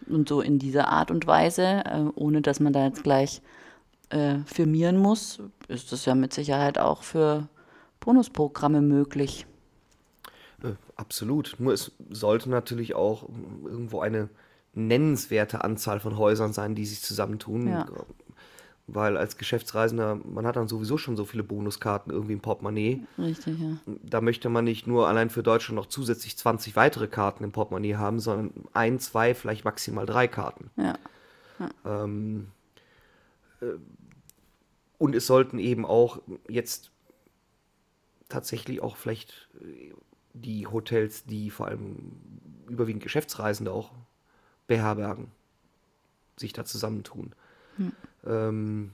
Und 0.09 0.27
so 0.27 0.41
in 0.41 0.59
dieser 0.59 0.89
Art 0.89 1.11
und 1.11 1.27
Weise, 1.27 1.85
äh, 1.85 2.05
ohne 2.15 2.41
dass 2.41 2.61
man 2.61 2.73
da 2.73 2.87
jetzt 2.87 3.03
gleich 3.03 3.43
äh, 4.11 4.39
firmieren 4.47 4.97
muss, 4.99 5.41
ist 5.69 5.93
das 5.93 6.05
ja 6.05 6.15
mit 6.15 6.33
Sicherheit 6.33 6.79
auch 6.79 7.03
für 7.03 7.49
Bonusprogramme 8.01 8.81
möglich. 8.81 9.47
Äh, 10.63 10.73
absolut. 10.97 11.57
Nur 11.59 11.73
es 11.73 11.93
sollte 12.11 12.51
natürlich 12.51 12.95
auch 12.95 13.29
irgendwo 13.65 14.01
eine 14.01 14.29
nennenswerte 14.73 15.65
Anzahl 15.65 16.01
von 16.01 16.17
Häusern 16.17 16.53
sein, 16.53 16.75
die 16.75 16.87
sich 16.87 17.03
zusammentun. 17.03 17.69
Ja 17.69 17.87
weil 18.95 19.17
als 19.17 19.37
Geschäftsreisender, 19.37 20.19
man 20.25 20.47
hat 20.47 20.57
dann 20.57 20.69
sowieso 20.69 20.99
schon 20.99 21.17
so 21.17 21.25
viele 21.25 21.43
Bonuskarten 21.43 22.13
irgendwie 22.13 22.33
im 22.33 22.41
Portemonnaie. 22.41 23.03
Richtig, 23.19 23.59
ja. 23.59 23.77
Da 24.03 24.21
möchte 24.21 24.49
man 24.49 24.65
nicht 24.65 24.87
nur 24.87 25.09
allein 25.09 25.31
für 25.31 25.43
Deutschland 25.43 25.77
noch 25.77 25.87
zusätzlich 25.87 26.37
20 26.37 26.77
weitere 26.77 27.07
Karten 27.07 27.45
im 27.45 27.53
Portemonnaie 27.53 27.97
haben, 27.97 28.21
sondern 28.21 28.53
ein, 28.73 28.99
zwei, 28.99 29.35
vielleicht 29.35 29.65
maximal 29.65 30.07
drei 30.07 30.29
Karten. 30.29 30.71
Ja. 30.77 30.95
ja. 31.59 32.05
Ähm, 32.05 32.49
äh, 33.61 33.67
und 35.01 35.17
es 35.17 35.27
sollten 35.27 35.59
eben 35.59 35.87
auch 35.87 36.21
jetzt 36.47 36.91
tatsächlich 38.29 38.83
auch 38.83 38.97
vielleicht 38.97 39.49
äh, 39.63 39.95
die 40.35 40.67
Hotels, 40.67 41.25
die 41.25 41.49
vor 41.51 41.69
allem 41.69 42.13
überwiegend 42.69 43.03
Geschäftsreisende 43.03 43.73
auch 43.73 43.93
beherbergen, 44.67 45.29
sich 46.37 46.53
da 46.53 46.67
zusammentun. 46.67 47.33
Hm. 47.77 47.93
Ähm, 48.27 48.91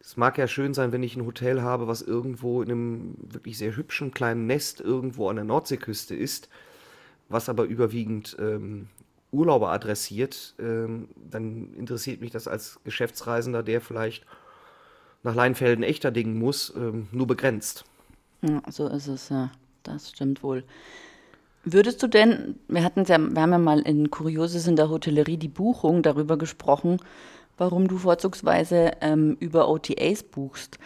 es 0.00 0.16
mag 0.16 0.38
ja 0.38 0.48
schön 0.48 0.72
sein, 0.72 0.90
wenn 0.90 1.02
ich 1.02 1.16
ein 1.16 1.26
Hotel 1.26 1.60
habe, 1.60 1.86
was 1.86 2.00
irgendwo 2.00 2.62
in 2.62 2.70
einem 2.70 3.14
wirklich 3.20 3.58
sehr 3.58 3.76
hübschen 3.76 4.10
kleinen 4.10 4.46
Nest 4.46 4.80
irgendwo 4.80 5.28
an 5.28 5.36
der 5.36 5.44
Nordseeküste 5.44 6.16
ist, 6.16 6.48
was 7.28 7.50
aber 7.50 7.64
überwiegend 7.64 8.38
ähm, 8.40 8.88
Urlauber 9.32 9.70
adressiert, 9.70 10.54
ähm, 10.58 11.10
dann 11.30 11.74
interessiert 11.74 12.22
mich 12.22 12.30
das 12.30 12.48
als 12.48 12.80
Geschäftsreisender, 12.84 13.62
der 13.62 13.82
vielleicht 13.82 14.24
nach 15.22 15.34
Leinfelden 15.34 15.84
echter 15.84 16.10
dingen 16.10 16.38
muss, 16.38 16.72
ähm, 16.76 17.08
nur 17.12 17.26
begrenzt. 17.26 17.84
Ja, 18.42 18.62
so 18.70 18.88
ist 18.88 19.08
es, 19.08 19.28
ja. 19.28 19.50
Das 19.82 20.10
stimmt 20.10 20.42
wohl. 20.42 20.64
Würdest 21.64 22.02
du 22.02 22.06
denn, 22.06 22.56
wir 22.68 22.84
hatten 22.84 23.04
ja, 23.04 23.18
wir 23.18 23.42
haben 23.42 23.52
ja 23.52 23.58
mal 23.58 23.80
in 23.80 24.10
Kurioses 24.10 24.66
in 24.66 24.76
der 24.76 24.90
Hotellerie 24.90 25.36
die 25.36 25.48
Buchung 25.48 26.02
darüber 26.02 26.36
gesprochen, 26.36 26.98
warum 27.56 27.88
du 27.88 27.98
vorzugsweise 27.98 28.92
ähm, 29.00 29.36
über 29.40 29.68
OTAs 29.68 30.22
buchst. 30.22 30.78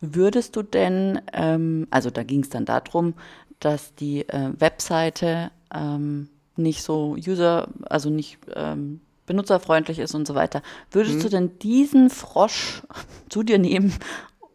Würdest 0.00 0.54
du 0.54 0.62
denn, 0.62 1.20
ähm, 1.32 1.86
also 1.90 2.10
da 2.10 2.22
ging 2.22 2.40
es 2.42 2.50
dann 2.50 2.66
darum, 2.66 3.14
dass 3.58 3.94
die 3.94 4.28
äh, 4.28 4.52
Webseite 4.58 5.50
ähm, 5.74 6.28
nicht 6.56 6.82
so 6.82 7.16
user, 7.16 7.68
also 7.88 8.10
nicht 8.10 8.38
ähm, 8.54 9.00
benutzerfreundlich 9.28 10.00
ist 10.00 10.14
und 10.14 10.26
so 10.26 10.34
weiter. 10.34 10.62
Würdest 10.90 11.18
mhm. 11.18 11.22
du 11.22 11.28
denn 11.28 11.58
diesen 11.60 12.10
Frosch 12.10 12.82
zu 13.28 13.44
dir 13.44 13.58
nehmen 13.58 13.94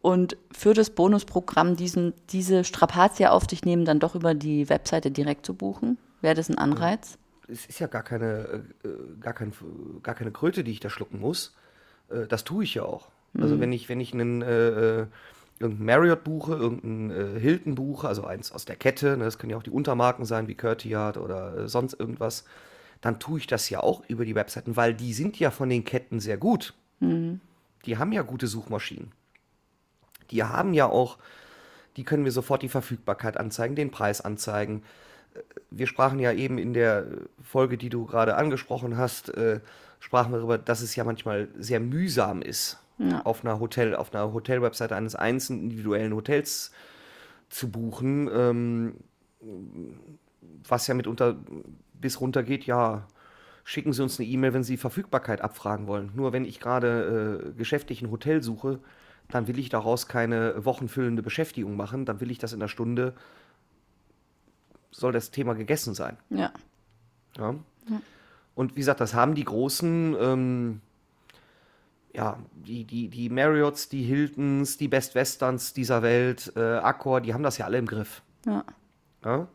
und 0.02 0.36
für 0.52 0.74
das 0.74 0.90
Bonusprogramm 0.90 1.78
diesen, 1.78 2.14
diese 2.30 2.66
Strapazie 2.66 3.28
auf 3.28 3.48
dich 3.48 3.64
nehmen, 3.64 3.86
dann 3.86 4.02
doch 4.02 4.16
über 4.16 4.34
die 4.34 4.68
Webseite 4.68 5.12
direkt 5.12 5.46
zu 5.46 5.54
buchen? 5.54 5.98
Wäre 6.20 6.36
das 6.36 6.50
ein 6.50 6.58
Anreiz? 6.58 7.18
Es 7.48 7.66
ist 7.66 7.80
ja 7.80 7.88
gar 7.88 8.04
keine, 8.04 8.64
äh, 8.84 8.90
gar, 9.22 9.34
kein, 9.34 9.54
gar 10.02 10.16
keine 10.16 10.32
Kröte, 10.32 10.64
die 10.64 10.72
ich 10.72 10.80
da 10.82 10.90
schlucken 10.90 11.20
muss 11.20 11.54
äh, 12.10 12.28
das 12.28 12.44
tue 12.44 12.64
ich 12.64 12.76
ja 12.76 12.84
auch. 12.84 13.10
Also 13.34 13.34
mhm. 13.34 13.44
Also 13.44 13.60
wenn 13.60 13.72
ich, 13.72 13.90
wenn 13.90 14.00
ich 14.00 14.14
einen 14.14 14.42
äh, 14.42 15.02
äh 15.02 15.06
irgendeinen 15.60 15.86
Marriott 15.86 16.24
buche, 16.24 16.56
irgendeinen 16.56 17.40
Hilton 17.40 17.76
buche, 17.76 18.08
also 18.08 18.26
eins 18.26 18.52
aus 18.52 18.66
der 18.66 18.76
Kette, 18.76 19.16
ne, 19.18 19.24
das 19.24 19.38
können 19.38 19.52
ja 19.52 19.58
auch 19.58 19.64
die 19.64 19.70
Untermarken 19.70 20.26
sein, 20.26 20.48
wie 20.48 20.56
Curtiard 20.56 21.16
oder 21.16 21.70
sonst 21.70 21.94
irgendwas, 21.94 22.44
dann 23.04 23.20
tue 23.20 23.38
ich 23.38 23.48
das 23.48 23.70
ja 23.70 23.82
auch 23.82 24.02
über 24.08 24.24
die 24.24 24.34
Webseiten, 24.34 24.78
weil 24.78 24.94
die 24.94 25.14
sind 25.14 25.38
ja 25.38 25.52
von 25.52 25.68
den 25.68 25.84
Ketten 25.84 26.22
sehr 26.22 26.38
gut. 26.38 26.74
Mhm. 27.02 27.42
Die 27.86 27.98
haben 27.98 28.14
ja 28.14 28.22
gute 28.22 28.48
Suchmaschinen. 28.48 29.12
Die 30.32 30.42
haben 30.42 30.74
ja 30.74 30.86
auch, 30.86 31.18
die 31.98 32.06
können 32.06 32.24
mir 32.24 32.32
sofort 32.32 32.62
die 32.62 32.70
Verfügbarkeit 32.70 33.36
anzeigen, 33.36 33.76
den 33.76 33.92
Preis 33.92 34.22
anzeigen. 34.22 34.84
Äh, 35.34 35.40
wir 35.70 35.86
sprachen 35.86 36.18
ja 36.18 36.32
eben 36.32 36.58
in 36.58 36.74
der 36.74 37.06
Folge, 37.44 37.78
die 37.78 37.90
du 37.90 38.06
gerade 38.06 38.36
angesprochen 38.38 38.96
hast, 38.96 39.28
äh, 39.36 39.60
sprachen 40.00 40.32
wir 40.32 40.38
darüber, 40.38 40.58
dass 40.58 40.82
es 40.82 40.96
ja 40.96 41.04
manchmal 41.04 41.50
sehr 41.58 41.82
mühsam 41.82 42.42
ist, 42.42 42.80
ja. 43.00 43.22
auf 43.26 43.44
einer 43.44 43.60
Hotel, 43.60 43.98
auf 43.98 44.16
einer 44.16 44.32
Hotelwebseite 44.32 44.96
eines 44.96 45.16
einzelnen 45.16 45.64
individuellen 45.64 46.16
Hotels 46.16 46.72
zu 47.50 47.70
buchen, 47.70 48.30
ähm, 48.34 48.96
was 50.66 50.88
ja 50.88 50.94
mitunter 50.94 51.36
bis 52.04 52.22
runter 52.22 52.44
geht, 52.44 52.66
ja, 52.66 53.08
schicken 53.64 53.94
Sie 53.94 54.04
uns 54.04 54.20
eine 54.20 54.30
E-Mail, 54.30 54.54
wenn 54.54 54.64
Sie 54.64 54.78
Verfügbarkeit 54.78 55.42
abfragen 55.42 55.88
wollen. 55.88 56.12
Nur 56.14 56.34
wenn 56.34 56.46
ich 56.46 56.60
gerade 56.60 57.50
äh, 57.50 57.58
geschäftlich 57.58 58.02
ein 58.02 58.12
Hotel 58.12 58.44
suche, 58.44 58.80
dann 59.30 59.48
will 59.48 59.58
ich 59.58 59.70
daraus 59.70 60.08
keine 60.08 60.64
wochenfüllende 60.66 61.24
Beschäftigung 61.24 61.76
machen, 61.76 62.06
dann 62.06 62.20
will 62.20 62.30
ich 62.30 62.38
das 62.38 62.54
in 62.54 62.62
einer 62.62 62.68
Stunde, 62.68 63.14
soll 64.92 65.12
das 65.12 65.32
Thema 65.32 65.54
gegessen 65.56 65.94
sein. 65.94 66.18
Ja. 66.30 66.52
ja. 67.38 67.56
ja. 67.90 68.02
Und 68.54 68.76
wie 68.76 68.82
gesagt, 68.82 69.02
das 69.02 69.14
haben 69.14 69.34
die 69.34 69.46
großen, 69.46 70.16
ähm, 70.20 70.82
ja, 72.14 72.38
die, 72.54 72.84
die, 72.84 73.10
die 73.10 73.30
Marriotts, 73.30 73.90
die 73.90 74.04
Hiltons, 74.04 74.78
die 74.78 74.88
Best 74.88 75.16
Westerns 75.16 75.74
dieser 75.74 76.04
Welt, 76.04 76.54
äh, 76.56 76.60
Accor, 76.60 77.22
die 77.22 77.34
haben 77.34 77.44
das 77.44 77.58
ja 77.58 77.66
alle 77.66 77.80
im 77.80 77.88
Griff. 77.88 78.22
Ja. 78.46 78.64
ja? 79.26 79.48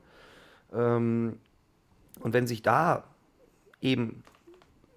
Ähm, 0.73 1.39
und 2.21 2.33
wenn 2.33 2.47
sich 2.47 2.63
da 2.63 3.05
eben, 3.81 4.23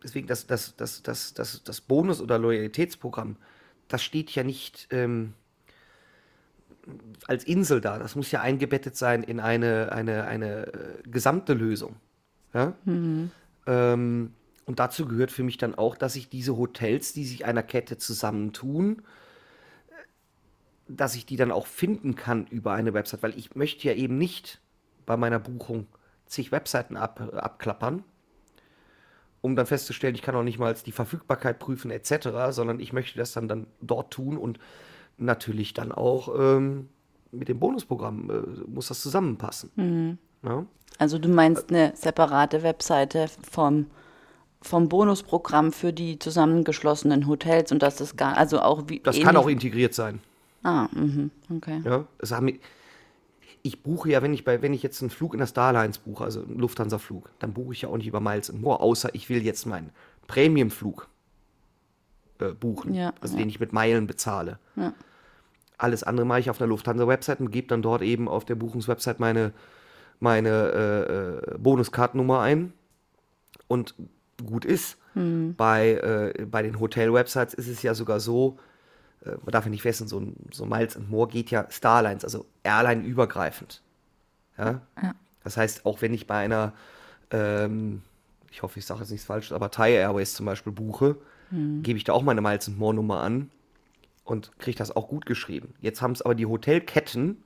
deswegen 0.04 0.28
das, 0.28 0.48
das, 0.48 0.76
das, 0.76 1.04
das, 1.04 1.34
das, 1.34 1.64
das 1.64 1.82
Bonus- 1.82 2.22
oder 2.22 2.38
Loyalitätsprogramm, 2.38 3.38
das 3.88 4.04
steht 4.04 4.32
ja 4.32 4.44
nicht 4.44 4.88
ähm, 4.92 5.34
als 7.28 7.44
Insel 7.44 7.82
da. 7.82 8.00
Das 8.00 8.16
muss 8.16 8.32
ja 8.32 8.42
eingebettet 8.42 8.96
sein 8.96 9.24
in 9.24 9.40
eine, 9.40 9.92
eine, 9.92 10.26
eine 10.26 10.68
äh, 10.68 11.02
gesamte 11.04 11.54
Lösung. 11.54 11.96
Ja? 12.54 12.74
Mhm. 12.86 13.32
Ähm, 13.68 14.34
und 14.66 14.80
dazu 14.80 15.08
gehört 15.08 15.32
für 15.32 15.44
mich 15.44 15.58
dann 15.58 15.76
auch, 15.76 15.98
dass 15.98 16.16
ich 16.16 16.30
diese 16.30 16.58
Hotels, 16.58 17.14
die 17.14 17.26
sich 17.26 17.46
einer 17.46 17.64
Kette 17.64 17.98
zusammentun, 17.98 19.02
dass 20.88 21.16
ich 21.16 21.26
die 21.26 21.36
dann 21.36 21.52
auch 21.52 21.68
finden 21.68 22.16
kann 22.16 22.48
über 22.48 22.74
eine 22.74 22.94
Website, 22.94 23.24
weil 23.24 23.38
ich 23.38 23.56
möchte 23.56 23.88
ja 23.88 23.94
eben 23.94 24.18
nicht 24.18 24.60
bei 25.06 25.18
meiner 25.18 25.40
Buchung 25.40 25.88
zig 26.32 26.52
Webseiten 26.52 26.98
ab, 26.98 27.22
abklappern, 27.36 28.04
um 29.42 29.56
dann 29.56 29.66
festzustellen, 29.66 30.16
ich 30.16 30.22
kann 30.22 30.36
auch 30.36 30.44
nicht 30.44 30.60
mal 30.60 30.74
die 30.74 30.92
Verfügbarkeit 30.92 31.60
prüfen 31.60 31.92
etc., 31.92 32.30
sondern 32.50 32.80
ich 32.80 32.94
möchte 32.94 33.18
das 33.18 33.34
dann, 33.34 33.48
dann 33.48 33.68
dort 33.82 34.12
tun 34.12 34.38
und 34.38 34.60
natürlich 35.18 35.74
dann 35.74 35.92
auch 35.92 36.34
ähm, 36.38 36.90
mit 37.32 37.50
dem 37.50 37.60
Bonusprogramm 37.60 38.30
äh, 38.30 38.70
muss 38.70 38.88
das 38.88 39.02
zusammenpassen. 39.02 39.72
Mhm. 39.76 40.18
Ja? 40.44 40.66
Also 40.98 41.20
du 41.20 41.30
meinst 41.30 41.70
eine 41.70 41.94
separate 41.96 42.64
Webseite 42.64 43.28
vom 43.50 43.88
vom 44.64 44.90
Bonusprogramm 44.90 45.72
für 45.72 45.92
die 45.92 46.20
zusammengeschlossenen 46.20 47.28
Hotels 47.28 47.72
und 47.72 47.82
dass 47.82 47.96
das 47.96 48.16
gar, 48.16 48.38
also 48.38 48.62
auch 48.62 48.84
wie. 48.88 49.00
Das 49.00 49.20
kann 49.20 49.36
auch 49.36 49.48
integriert 49.48 49.96
sein. 49.96 50.20
Ah, 50.64 50.88
mhm, 50.92 51.32
okay. 51.50 51.82
Ja, 51.84 52.06
das 52.20 52.32
haben, 52.32 52.60
ich 53.64 53.84
buche 53.84 54.10
ja, 54.10 54.22
wenn 54.22 54.34
ich, 54.34 54.44
bei, 54.44 54.62
wenn 54.62 54.74
ich 54.74 54.84
jetzt 54.84 55.02
einen 55.02 55.10
Flug 55.10 55.34
in 55.34 55.40
der 55.40 55.48
Starlines 55.48 56.00
buche, 56.00 56.24
also 56.24 56.42
einen 56.42 56.60
Lufthansa-Flug, 56.60 57.30
dann 57.40 57.54
buche 57.54 57.74
ich 57.74 57.82
ja 57.84 57.90
auch 57.90 57.98
nicht 57.98 58.08
über 58.08 58.20
Miles 58.20 58.52
More, 58.54 58.80
außer 58.80 59.14
ich 59.14 59.30
will 59.30 59.44
jetzt 59.44 59.66
meinen 59.66 59.92
Premium-Flug 60.28 61.08
äh, 62.40 62.54
buchen, 62.54 62.94
Ja, 62.94 63.14
also 63.22 63.36
ja. 63.36 63.40
den 63.40 63.50
ich 63.50 63.60
mit 63.60 63.74
Meilen 63.74 64.08
bezahle. 64.08 64.60
Ja. 64.76 64.94
Alles 65.78 66.04
andere 66.04 66.26
mache 66.26 66.40
ich 66.40 66.50
auf 66.50 66.62
einer 66.62 66.68
Lufthansa-Website 66.68 67.40
und 67.40 67.52
gebe 67.52 67.68
dann 67.68 67.82
dort 67.82 68.02
eben 68.02 68.28
auf 68.28 68.46
der 68.46 68.56
Buchungswebsite 68.56 69.18
meine, 69.20 69.52
meine 70.20 70.50
äh, 70.50 71.54
äh, 71.54 71.58
Bonuskartennummer 71.58 72.40
ein 72.42 72.74
und 73.68 73.96
gut 74.46 74.66
ist. 74.66 74.98
Hm. 75.14 75.56
Bei, 75.58 76.34
äh, 76.38 76.46
bei 76.46 76.62
den 76.62 76.80
Hotel-Websites 76.80 77.54
ist 77.54 77.68
es 77.68 77.82
ja 77.82 77.94
sogar 77.94 78.20
so, 78.20 78.58
äh, 79.26 79.32
man 79.32 79.52
darf 79.52 79.66
ja 79.66 79.72
nicht 79.72 79.86
wissen, 79.86 80.08
so, 80.08 80.22
so 80.52 80.66
Miles 80.66 80.96
and 80.96 81.10
More 81.10 81.28
geht 81.28 81.52
ja 81.52 81.68
Starlines, 81.70 82.24
also 82.24 82.46
Airline 82.64 83.04
übergreifend. 83.04 83.82
Ja? 84.58 84.82
Ja. 85.02 85.16
Das 85.44 85.58
heißt, 85.58 85.86
auch 85.86 86.02
wenn 86.02 86.14
ich 86.14 86.28
bei 86.28 86.38
einer, 86.38 86.74
ähm, 87.32 88.02
ich 88.52 88.62
hoffe, 88.62 88.80
ich 88.80 88.86
sage 88.86 89.02
jetzt 89.02 89.12
nichts 89.12 89.26
Falsches, 89.26 89.52
aber 89.52 89.72
Thai 89.72 89.94
Airways 89.94 90.34
zum 90.34 90.46
Beispiel 90.46 90.74
buche, 90.74 91.18
gebe 91.54 91.98
ich 91.98 92.06
da 92.06 92.14
auch 92.14 92.24
meine 92.24 92.40
Miles 92.40 92.70
and 92.70 92.80
More 92.80 92.94
Nummer 92.94 93.20
an 93.22 93.52
und 94.24 94.58
kriege 94.58 94.78
das 94.78 94.96
auch 94.96 95.10
gut 95.10 95.26
geschrieben. 95.26 95.74
Jetzt 95.82 96.02
haben 96.02 96.14
es 96.14 96.22
aber 96.22 96.34
die 96.34 96.46
Hotelketten, 96.46 97.44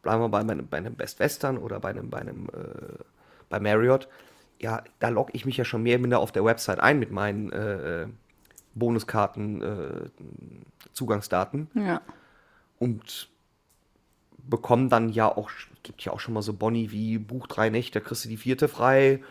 bleiben 0.00 0.22
wir 0.22 0.30
bei, 0.30 0.42
meinem, 0.42 0.68
bei 0.68 0.78
einem 0.78 0.94
Best 0.94 1.18
Western 1.18 1.58
oder 1.58 1.80
bei 1.80 1.90
einem, 1.90 2.08
bei 2.08 2.18
einem 2.18 2.46
äh, 2.46 3.04
bei 3.50 3.60
Marriott, 3.60 4.08
ja, 4.58 4.82
da 5.00 5.10
logge 5.10 5.32
ich 5.34 5.44
mich 5.44 5.58
ja 5.58 5.66
schon 5.66 5.82
mehr 5.82 5.96
oder 5.96 6.02
minder 6.02 6.18
auf 6.20 6.32
der 6.32 6.44
Website 6.44 6.80
ein 6.80 6.98
mit 6.98 7.10
meinen 7.10 7.52
äh, 7.52 8.02
äh, 8.02 8.06
Bonuskarten, 8.74 9.62
äh, 9.62 10.10
Zugangsdaten 10.92 11.68
Ja. 11.74 12.00
und 12.78 13.28
bekommen 14.48 14.88
dann 14.88 15.10
ja 15.10 15.28
auch, 15.28 15.50
gibt 15.82 16.02
ja 16.02 16.12
auch 16.12 16.20
schon 16.20 16.34
mal 16.34 16.42
so 16.42 16.52
Bonnie 16.52 16.90
wie 16.90 17.18
Buch 17.18 17.46
drei 17.46 17.70
Nächte, 17.70 18.00
da 18.00 18.04
kriegst 18.04 18.24
du 18.24 18.28
die 18.28 18.36
vierte 18.36 18.68
frei. 18.68 19.22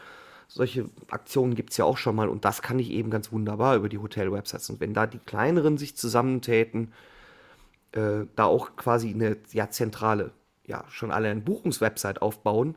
Solche 0.48 0.90
Aktionen 1.12 1.54
gibt 1.54 1.72
es 1.72 1.78
ja 1.78 1.86
auch 1.86 1.98
schon 1.98 2.16
mal 2.16 2.28
und 2.28 2.44
das 2.44 2.62
kann 2.62 2.80
ich 2.80 2.90
eben 2.90 3.12
ganz 3.12 3.32
wunderbar 3.32 3.76
über 3.76 3.88
die 3.88 4.00
Hotel-Websites. 4.00 4.70
Und 4.72 4.80
wenn 4.80 4.96
da 4.96 5.06
die 5.06 5.20
kleineren 5.20 5.78
sich 5.78 5.96
zusammentäten, 5.96 6.92
äh, 7.92 8.26
da 8.36 8.46
auch 8.46 8.76
quasi 8.76 9.14
eine 9.14 9.38
ja, 9.52 9.70
zentrale, 9.70 10.32
ja, 10.66 10.86
schon 10.90 11.12
alle 11.12 11.30
eine 11.30 11.42
Buchungswebsite 11.42 12.22
aufbauen, 12.22 12.76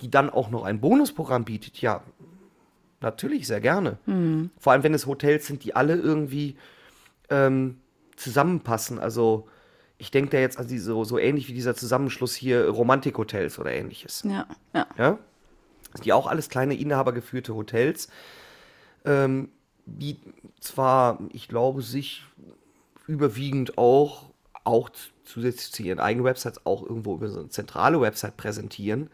die 0.00 0.10
dann 0.10 0.30
auch 0.30 0.50
noch 0.50 0.64
ein 0.64 0.80
Bonusprogramm 0.80 1.44
bietet, 1.44 1.80
ja, 1.80 2.02
natürlich 3.02 3.46
sehr 3.46 3.60
gerne. 3.60 3.98
Vor 4.58 4.72
allem, 4.72 4.82
wenn 4.82 4.94
es 4.94 5.06
Hotels 5.06 5.46
sind, 5.46 5.64
die 5.64 5.74
alle 5.74 5.96
irgendwie 5.96 6.56
ähm, 7.30 7.78
zusammenpassen. 8.16 8.98
Also 8.98 9.48
ich 9.98 10.10
denke 10.10 10.30
da 10.30 10.38
jetzt 10.38 10.58
an 10.58 10.66
die, 10.66 10.78
so, 10.78 11.04
so 11.04 11.18
ähnlich 11.18 11.48
wie 11.48 11.52
dieser 11.52 11.74
Zusammenschluss 11.74 12.34
hier 12.34 12.68
Romantikhotels 12.68 13.58
oder 13.58 13.72
ähnliches. 13.72 14.24
Ja. 14.24 14.46
Ja. 14.74 14.86
Ja? 14.98 15.18
Die 16.04 16.12
auch 16.12 16.26
alles 16.26 16.48
kleine 16.48 16.74
inhabergeführte 16.74 17.54
Hotels, 17.54 18.08
ähm, 19.04 19.50
die 19.84 20.18
zwar, 20.60 21.18
ich 21.32 21.48
glaube, 21.48 21.82
sich 21.82 22.24
überwiegend 23.06 23.78
auch, 23.78 24.30
auch 24.64 24.90
zusätzlich 25.24 25.72
zu 25.72 25.82
ihren 25.82 26.00
eigenen 26.00 26.24
Websites 26.24 26.64
auch 26.64 26.82
irgendwo 26.82 27.14
über 27.14 27.28
so 27.28 27.40
eine 27.40 27.48
zentrale 27.48 28.00
Website 28.00 28.36
präsentieren. 28.36 29.10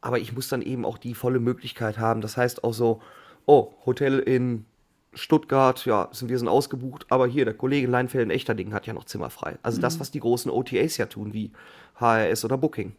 Aber 0.00 0.18
ich 0.18 0.32
muss 0.32 0.48
dann 0.48 0.62
eben 0.62 0.84
auch 0.84 0.98
die 0.98 1.14
volle 1.14 1.40
Möglichkeit 1.40 1.98
haben. 1.98 2.20
Das 2.20 2.36
heißt 2.36 2.64
auch 2.64 2.72
so, 2.72 3.00
oh, 3.46 3.72
Hotel 3.84 4.18
in 4.18 4.64
Stuttgart, 5.12 5.84
ja, 5.86 6.08
sind 6.12 6.28
wir 6.28 6.38
sind 6.38 6.48
ausgebucht, 6.48 7.06
aber 7.08 7.26
hier, 7.26 7.44
der 7.44 7.54
Kollege 7.54 7.88
Leinfeld 7.88 8.24
in 8.24 8.30
Echterding 8.30 8.72
hat 8.72 8.86
ja 8.86 8.92
noch 8.92 9.04
Zimmer 9.04 9.30
frei. 9.30 9.58
Also 9.62 9.80
das, 9.80 9.98
was 9.98 10.10
die 10.10 10.20
großen 10.20 10.50
OTAs 10.50 10.96
ja 10.98 11.06
tun, 11.06 11.32
wie 11.32 11.50
HRS 11.96 12.44
oder 12.44 12.56
Booking. 12.56 12.94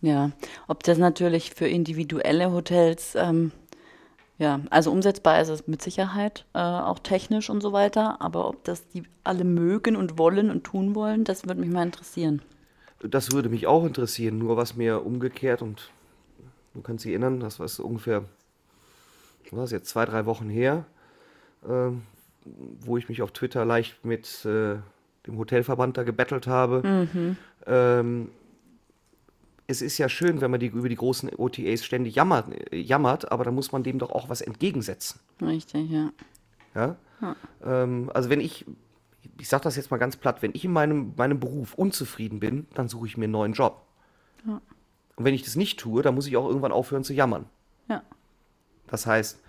Ja, 0.00 0.30
ob 0.68 0.82
das 0.82 0.98
natürlich 0.98 1.54
für 1.54 1.66
individuelle 1.66 2.52
Hotels, 2.52 3.14
ähm, 3.14 3.52
ja, 4.38 4.60
also 4.70 4.90
umsetzbar 4.90 5.40
ist 5.40 5.48
es 5.48 5.66
mit 5.66 5.82
Sicherheit, 5.82 6.44
äh, 6.54 6.58
auch 6.58 6.98
technisch 6.98 7.50
und 7.50 7.60
so 7.60 7.72
weiter, 7.72 8.20
aber 8.20 8.48
ob 8.48 8.64
das 8.64 8.88
die 8.88 9.04
alle 9.22 9.44
mögen 9.44 9.96
und 9.96 10.18
wollen 10.18 10.50
und 10.50 10.64
tun 10.64 10.94
wollen, 10.94 11.24
das 11.24 11.46
würde 11.46 11.60
mich 11.60 11.70
mal 11.70 11.84
interessieren. 11.84 12.42
Das 13.08 13.32
würde 13.32 13.48
mich 13.48 13.66
auch 13.66 13.84
interessieren, 13.84 14.38
nur 14.38 14.56
was 14.56 14.76
mir 14.76 15.04
umgekehrt 15.04 15.62
und 15.62 15.90
du 16.74 16.80
kannst 16.80 17.04
dich 17.04 17.12
erinnern, 17.12 17.40
das 17.40 17.60
war 17.60 17.84
ungefähr, 17.84 18.24
was 19.50 19.70
jetzt, 19.70 19.88
zwei, 19.88 20.04
drei 20.04 20.26
Wochen 20.26 20.48
her, 20.48 20.84
ähm, 21.68 22.02
wo 22.80 22.96
ich 22.96 23.08
mich 23.08 23.22
auf 23.22 23.32
Twitter 23.32 23.64
leicht 23.64 24.04
mit 24.04 24.44
äh, 24.44 24.76
dem 25.26 25.38
Hotelverband 25.38 25.96
da 25.96 26.02
gebettelt 26.02 26.46
habe. 26.46 26.82
Ähm, 27.66 28.30
es 29.66 29.80
ist 29.80 29.96
ja 29.98 30.08
schön, 30.08 30.40
wenn 30.40 30.50
man 30.50 30.60
die, 30.60 30.66
über 30.66 30.88
die 30.88 30.96
großen 30.96 31.30
OTAs 31.36 31.84
ständig 31.84 32.16
jammert, 32.16 32.72
äh, 32.72 32.76
jammert, 32.76 33.30
aber 33.30 33.44
da 33.44 33.50
muss 33.50 33.72
man 33.72 33.82
dem 33.82 33.98
doch 33.98 34.10
auch 34.10 34.28
was 34.28 34.40
entgegensetzen. 34.40 35.20
Richtig, 35.40 35.90
ja. 35.90 36.10
Ja? 36.74 36.96
Ähm, 37.64 38.10
also 38.12 38.28
wenn 38.28 38.40
ich, 38.40 38.66
ich 39.38 39.48
sage 39.48 39.64
das 39.64 39.76
jetzt 39.76 39.90
mal 39.90 39.96
ganz 39.98 40.16
platt, 40.16 40.42
wenn 40.42 40.52
ich 40.54 40.64
in 40.64 40.72
meinem, 40.72 41.12
meinem 41.16 41.40
Beruf 41.40 41.74
unzufrieden 41.74 42.40
bin, 42.40 42.66
dann 42.74 42.88
suche 42.88 43.06
ich 43.06 43.16
mir 43.16 43.24
einen 43.24 43.32
neuen 43.32 43.52
Job. 43.52 43.82
Ja. 44.46 44.60
Und 45.16 45.24
wenn 45.24 45.34
ich 45.34 45.42
das 45.42 45.56
nicht 45.56 45.78
tue, 45.78 46.02
dann 46.02 46.14
muss 46.14 46.26
ich 46.26 46.36
auch 46.36 46.46
irgendwann 46.46 46.72
aufhören 46.72 47.04
zu 47.04 47.12
jammern. 47.14 47.46
Ja, 47.88 48.02
Das 48.86 49.06
heißt, 49.06 49.40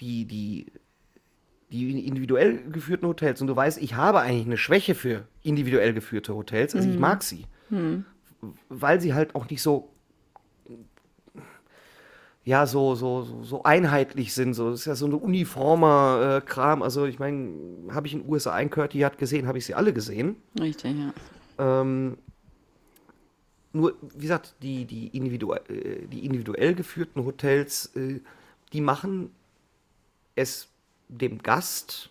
die, 0.00 0.24
die, 0.24 0.66
die 1.70 2.06
individuell 2.06 2.62
geführten 2.70 3.06
Hotels, 3.06 3.40
und 3.40 3.46
du 3.46 3.56
weißt, 3.56 3.78
ich 3.78 3.94
habe 3.94 4.20
eigentlich 4.20 4.46
eine 4.46 4.56
Schwäche 4.56 4.94
für 4.94 5.26
individuell 5.42 5.92
geführte 5.92 6.34
Hotels, 6.34 6.74
also 6.74 6.88
ich 6.88 6.98
mag 6.98 7.22
sie, 7.22 7.46
weil 8.68 9.00
sie 9.00 9.14
halt 9.14 9.34
auch 9.34 9.48
nicht 9.50 9.62
so 9.62 9.90
ja, 12.50 12.66
so, 12.66 12.96
so, 12.96 13.42
so, 13.42 13.62
einheitlich 13.62 14.34
sind. 14.34 14.54
So, 14.54 14.70
das 14.70 14.80
ist 14.80 14.86
ja 14.86 14.96
so 14.96 15.06
ein 15.06 15.14
uniformer 15.14 16.38
äh, 16.38 16.40
Kram. 16.44 16.82
Also, 16.82 17.06
ich 17.06 17.20
meine, 17.20 17.54
habe 17.92 18.08
ich 18.08 18.12
in 18.12 18.22
den 18.22 18.28
USA 18.28 18.52
ein 18.52 18.70
Curti 18.70 18.98
hat 19.00 19.18
gesehen, 19.18 19.46
habe 19.46 19.58
ich 19.58 19.66
sie 19.66 19.74
alle 19.74 19.92
gesehen. 19.92 20.34
richtig, 20.58 20.96
ja. 20.98 21.12
Ähm, 21.80 22.18
nur, 23.72 23.94
wie 24.16 24.22
gesagt, 24.22 24.56
die, 24.62 24.84
die, 24.84 25.16
individuell, 25.16 25.62
äh, 25.68 26.08
die 26.08 26.26
individuell 26.26 26.74
geführten 26.74 27.24
Hotels, 27.24 27.94
äh, 27.94 28.18
die 28.72 28.80
machen 28.80 29.30
es 30.34 30.66
dem 31.06 31.44
Gast 31.44 32.10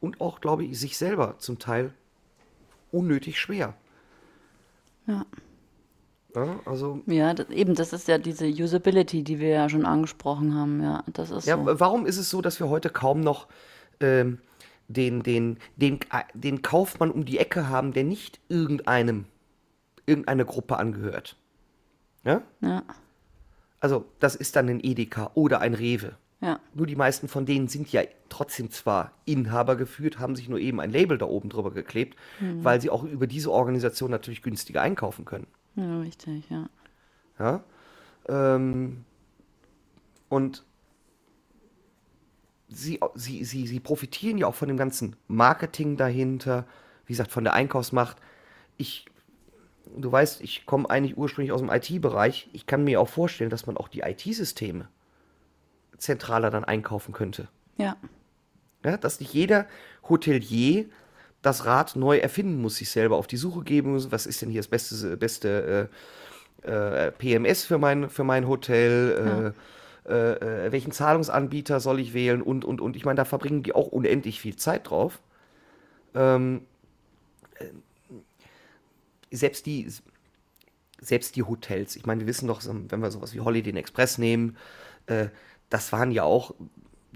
und 0.00 0.22
auch, 0.22 0.40
glaube 0.40 0.64
ich, 0.64 0.80
sich 0.80 0.96
selber 0.96 1.34
zum 1.36 1.58
Teil 1.58 1.92
unnötig 2.92 3.38
schwer. 3.38 3.74
Ja. 5.06 5.26
Ja, 6.36 6.60
also, 6.66 7.00
Ja, 7.06 7.32
das, 7.32 7.48
eben, 7.48 7.74
das 7.74 7.94
ist 7.94 8.08
ja 8.08 8.18
diese 8.18 8.46
Usability, 8.46 9.24
die 9.24 9.40
wir 9.40 9.48
ja 9.48 9.68
schon 9.70 9.86
angesprochen 9.86 10.54
haben, 10.54 10.82
ja, 10.82 11.02
das 11.10 11.30
ist 11.30 11.46
ja, 11.46 11.56
so. 11.56 11.80
warum 11.80 12.04
ist 12.04 12.18
es 12.18 12.28
so, 12.28 12.42
dass 12.42 12.60
wir 12.60 12.68
heute 12.68 12.90
kaum 12.90 13.22
noch 13.22 13.48
ähm, 14.00 14.38
den, 14.88 15.22
den, 15.22 15.56
den, 15.76 16.00
äh, 16.12 16.24
den 16.34 16.60
Kaufmann 16.60 17.10
um 17.10 17.24
die 17.24 17.38
Ecke 17.38 17.70
haben, 17.70 17.94
der 17.94 18.04
nicht 18.04 18.38
irgendeinem, 18.50 19.24
irgendeiner 20.04 20.44
Gruppe 20.44 20.76
angehört? 20.76 21.36
Ja? 22.22 22.42
Ja, 22.60 22.82
Also, 23.80 24.04
das 24.20 24.36
ist 24.36 24.56
dann 24.56 24.68
ein 24.68 24.80
Edeka 24.84 25.30
oder 25.34 25.60
ein 25.60 25.72
Rewe. 25.72 26.16
ja, 26.42 26.60
Nur 26.74 26.86
die 26.86 26.96
meisten 26.96 27.28
von 27.28 27.46
denen 27.46 27.68
sind 27.68 27.90
ja 27.92 28.02
trotzdem 28.28 28.70
zwar 28.70 29.12
Inhaber 29.24 29.76
geführt, 29.76 30.18
haben 30.18 30.36
sich 30.36 30.50
nur 30.50 30.58
eben 30.58 30.80
ein 30.80 30.90
Label 30.90 31.16
da 31.16 31.24
oben 31.24 31.48
drüber 31.48 31.70
geklebt, 31.70 32.14
weil 32.40 32.78
sie 32.82 32.90
auch 32.90 33.04
über 33.04 33.26
diese 33.26 33.50
Organisation 33.50 34.10
natürlich 34.10 34.42
günstiger 34.42 34.82
einkaufen 34.82 35.24
können. 35.24 35.46
Ja, 35.76 36.00
richtig, 36.00 36.48
ja. 36.50 36.68
Ja? 37.38 37.62
Ähm, 38.28 39.04
und 40.28 40.64
sie, 42.68 43.00
sie, 43.14 43.44
sie, 43.44 43.66
sie 43.66 43.80
profitieren 43.80 44.38
ja 44.38 44.46
auch 44.46 44.54
von 44.54 44.68
dem 44.68 44.76
ganzen 44.76 45.16
Marketing 45.28 45.96
dahinter, 45.96 46.66
wie 47.06 47.12
gesagt, 47.12 47.30
von 47.30 47.44
der 47.44 47.52
Einkaufsmacht. 47.52 48.16
Ich, 48.76 49.06
du 49.96 50.10
weißt, 50.10 50.40
ich 50.40 50.66
komme 50.66 50.90
eigentlich 50.90 51.16
ursprünglich 51.16 51.52
aus 51.52 51.60
dem 51.60 51.70
IT-Bereich. 51.70 52.48
Ich 52.52 52.66
kann 52.66 52.84
mir 52.84 53.00
auch 53.00 53.08
vorstellen, 53.08 53.50
dass 53.50 53.66
man 53.66 53.76
auch 53.76 53.88
die 53.88 54.00
IT-Systeme 54.00 54.88
zentraler 55.98 56.50
dann 56.50 56.64
einkaufen 56.64 57.12
könnte. 57.12 57.48
Ja, 57.78 57.96
Ja, 58.84 58.96
dass 58.96 59.20
nicht 59.20 59.32
jeder 59.32 59.66
Hotelier 60.08 60.86
das 61.42 61.64
Rad 61.64 61.96
neu 61.96 62.18
erfinden 62.18 62.60
muss, 62.60 62.76
sich 62.76 62.90
selber 62.90 63.16
auf 63.16 63.26
die 63.26 63.36
Suche 63.36 63.62
geben 63.62 63.92
muss. 63.92 64.10
Was 64.10 64.26
ist 64.26 64.42
denn 64.42 64.50
hier 64.50 64.60
das 64.60 64.68
beste, 64.68 65.16
beste 65.16 65.90
äh, 66.64 67.06
äh, 67.06 67.12
PMS 67.12 67.64
für 67.64 67.78
mein, 67.78 68.10
für 68.10 68.24
mein 68.24 68.48
Hotel? 68.48 69.52
Äh, 69.54 69.60
äh, 70.08 70.66
äh, 70.66 70.72
welchen 70.72 70.92
Zahlungsanbieter 70.92 71.80
soll 71.80 71.98
ich 71.98 72.14
wählen? 72.14 72.42
Und, 72.42 72.64
und, 72.64 72.80
und. 72.80 72.96
Ich 72.96 73.04
meine, 73.04 73.16
da 73.16 73.24
verbringen 73.24 73.62
die 73.62 73.74
auch 73.74 73.88
unendlich 73.88 74.40
viel 74.40 74.56
Zeit 74.56 74.90
drauf. 74.90 75.20
Ähm, 76.14 76.62
äh, 77.58 77.66
selbst 79.36 79.66
die, 79.66 79.88
selbst 81.00 81.34
die 81.36 81.42
Hotels, 81.42 81.96
ich 81.96 82.06
meine, 82.06 82.20
wir 82.20 82.26
wissen 82.28 82.46
doch, 82.46 82.62
wenn 82.64 83.00
wir 83.00 83.10
sowas 83.10 83.34
wie 83.34 83.40
Holiday 83.40 83.76
Express 83.76 84.18
nehmen, 84.18 84.56
äh, 85.06 85.26
das 85.70 85.92
waren 85.92 86.12
ja 86.12 86.22
auch, 86.22 86.54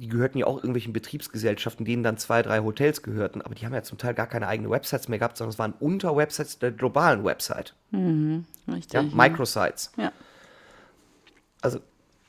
die 0.01 0.09
gehörten 0.09 0.39
ja 0.39 0.47
auch 0.47 0.57
irgendwelchen 0.57 0.95
Betriebsgesellschaften, 0.95 1.85
denen 1.85 2.03
dann 2.03 2.17
zwei, 2.17 2.41
drei 2.41 2.61
Hotels 2.61 3.03
gehörten, 3.03 3.43
aber 3.43 3.55
die 3.55 3.67
haben 3.67 3.75
ja 3.75 3.83
zum 3.83 3.99
Teil 3.99 4.15
gar 4.15 4.27
keine 4.27 4.49
eigenen 4.49 4.71
Websites 4.71 5.09
mehr 5.09 5.19
gehabt, 5.19 5.37
sondern 5.37 5.53
es 5.53 5.59
waren 5.59 5.75
Unterwebsites 5.79 6.59
der 6.59 6.73
globalen 6.73 7.23
Website. 7.23 7.75
Mhm, 7.91 8.47
richtig. 8.67 8.95
Ja, 8.95 9.03
Microsites. 9.03 9.93
Ja. 9.99 10.11
Also 11.61 11.81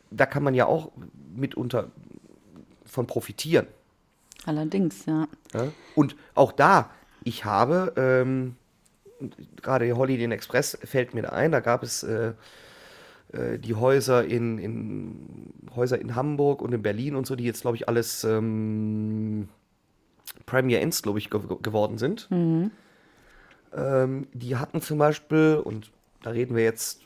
da 0.10 0.26
kann 0.26 0.44
man 0.44 0.54
ja 0.54 0.66
auch 0.66 0.92
mitunter 1.34 1.88
von 2.84 3.08
profitieren. 3.08 3.68
Allerdings, 4.46 5.06
ja. 5.06 5.30
ja. 5.54 5.68
Und 5.96 6.18
auch 6.36 6.52
da, 6.52 6.90
ich 7.24 7.46
habe, 7.46 7.94
ähm, 7.96 8.58
gerade 9.62 9.96
Holiday 9.96 10.30
Express 10.34 10.78
fällt 10.84 11.14
mir 11.14 11.22
da 11.22 11.30
ein, 11.30 11.54
da 11.54 11.62
gab 11.62 11.84
es 11.84 12.04
äh, 12.04 12.34
äh, 13.34 13.58
die 13.60 13.76
Häuser 13.76 14.26
in, 14.26 14.58
in, 14.58 15.54
Häuser 15.76 16.00
in 16.00 16.16
Hamburg 16.16 16.62
und 16.62 16.74
in 16.74 16.82
Berlin 16.82 17.16
und 17.16 17.26
so, 17.26 17.36
die 17.36 17.44
jetzt, 17.44 17.62
glaube 17.62 17.78
ich, 17.78 17.88
alles 17.88 18.24
ähm, 18.24 19.50
Premier 20.46 20.82
Inns, 20.82 21.02
glaube 21.02 21.20
ich, 21.20 21.30
ge 21.30 21.42
geworden 21.62 21.98
sind. 21.98 22.30
Mhm. 22.30 22.72
Ähm, 23.74 24.28
die 24.34 24.58
hatten 24.58 24.82
zum 24.82 24.98
Beispiel, 24.98 25.62
und 25.64 25.92
da 26.24 26.32
reden 26.32 26.56
wir 26.56 26.64
jetzt 26.64 27.02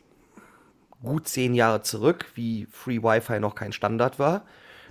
gut 1.03 1.27
zehn 1.27 1.53
Jahre 1.53 1.81
zurück, 1.81 2.25
wie 2.35 2.65
Free 2.71 3.03
Wi-Fi 3.03 3.39
noch 3.39 3.55
kein 3.55 3.71
Standard 3.71 4.17
war, 4.17 4.45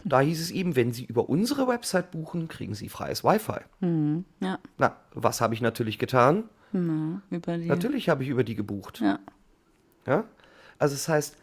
da 0.05 0.21
hieß 0.21 0.41
es 0.41 0.51
eben, 0.51 0.77
wenn 0.77 0.93
Sie 0.93 1.05
über 1.05 1.29
unsere 1.29 1.67
Website 1.67 2.11
buchen, 2.11 2.47
kriegen 2.49 2.75
Sie 2.75 2.89
freies 2.89 3.25
Wi-Fi. 3.25 3.61
Mhm, 3.81 4.25
ja. 4.41 4.59
Na, 4.79 4.97
was 5.15 5.41
habe 5.41 5.55
ich 5.55 5.63
natürlich 5.63 5.99
getan? 5.99 6.45
Na. 6.73 7.23
Natürlich 7.75 8.09
habe 8.09 8.23
ich 8.23 8.29
über 8.29 8.45
die 8.45 8.55
gebucht. 8.55 9.01
Ja. 9.01 9.19
ja. 10.07 10.25
Also 10.79 10.95
das 10.95 11.09
heißt, 11.09 11.37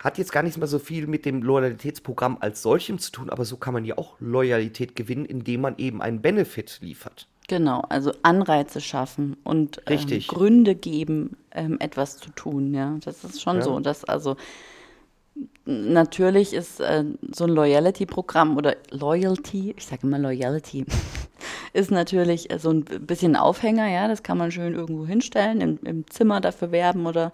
hat 0.00 0.16
jetzt 0.16 0.32
gar 0.32 0.42
nicht 0.42 0.56
mehr 0.56 0.66
so 0.66 0.78
viel 0.78 1.06
mit 1.06 1.26
dem 1.26 1.42
Loyalitätsprogramm 1.42 2.38
als 2.40 2.62
solchem 2.62 2.98
zu 2.98 3.12
tun, 3.12 3.30
aber 3.30 3.44
so 3.44 3.58
kann 3.58 3.74
man 3.74 3.84
ja 3.84 3.98
auch 3.98 4.16
Loyalität 4.18 4.96
gewinnen, 4.96 5.26
indem 5.26 5.60
man 5.60 5.76
eben 5.76 6.00
einen 6.00 6.22
Benefit 6.22 6.78
liefert. 6.80 7.28
Genau, 7.48 7.82
also 7.88 8.12
Anreize 8.22 8.80
schaffen 8.80 9.36
und 9.44 9.82
ähm, 9.86 10.20
Gründe 10.26 10.74
geben, 10.74 11.36
ähm, 11.50 11.78
etwas 11.80 12.16
zu 12.16 12.30
tun. 12.30 12.72
Ja, 12.72 12.96
das 13.04 13.24
ist 13.24 13.42
schon 13.42 13.56
ja. 13.56 13.62
so. 13.62 13.78
Dass 13.80 14.04
also 14.04 14.36
natürlich 15.66 16.54
ist 16.54 16.80
äh, 16.80 17.04
so 17.32 17.44
ein 17.44 17.50
Loyalty-Programm 17.50 18.56
oder 18.56 18.76
Loyalty, 18.90 19.74
ich 19.76 19.84
sage 19.84 20.06
immer 20.06 20.18
Loyalty, 20.18 20.86
ist 21.72 21.90
natürlich 21.90 22.48
so 22.58 22.70
ein 22.70 22.84
bisschen 22.84 23.36
Aufhänger, 23.36 23.88
ja, 23.88 24.08
das 24.08 24.22
kann 24.22 24.38
man 24.38 24.50
schön 24.50 24.74
irgendwo 24.74 25.04
hinstellen, 25.04 25.60
im, 25.60 25.78
im 25.82 26.08
Zimmer 26.08 26.40
dafür 26.40 26.72
werben 26.72 27.06
oder, 27.06 27.32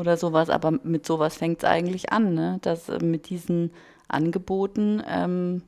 oder 0.00 0.16
sowas, 0.16 0.48
aber 0.48 0.72
mit 0.82 1.04
sowas 1.04 1.36
fängt 1.36 1.62
es 1.62 1.68
eigentlich 1.68 2.10
an, 2.10 2.34
ne? 2.34 2.58
dass 2.62 2.88
äh, 2.88 2.98
mit 3.04 3.28
diesen 3.28 3.70
Angeboten 4.08 5.02
ähm, 5.06 5.62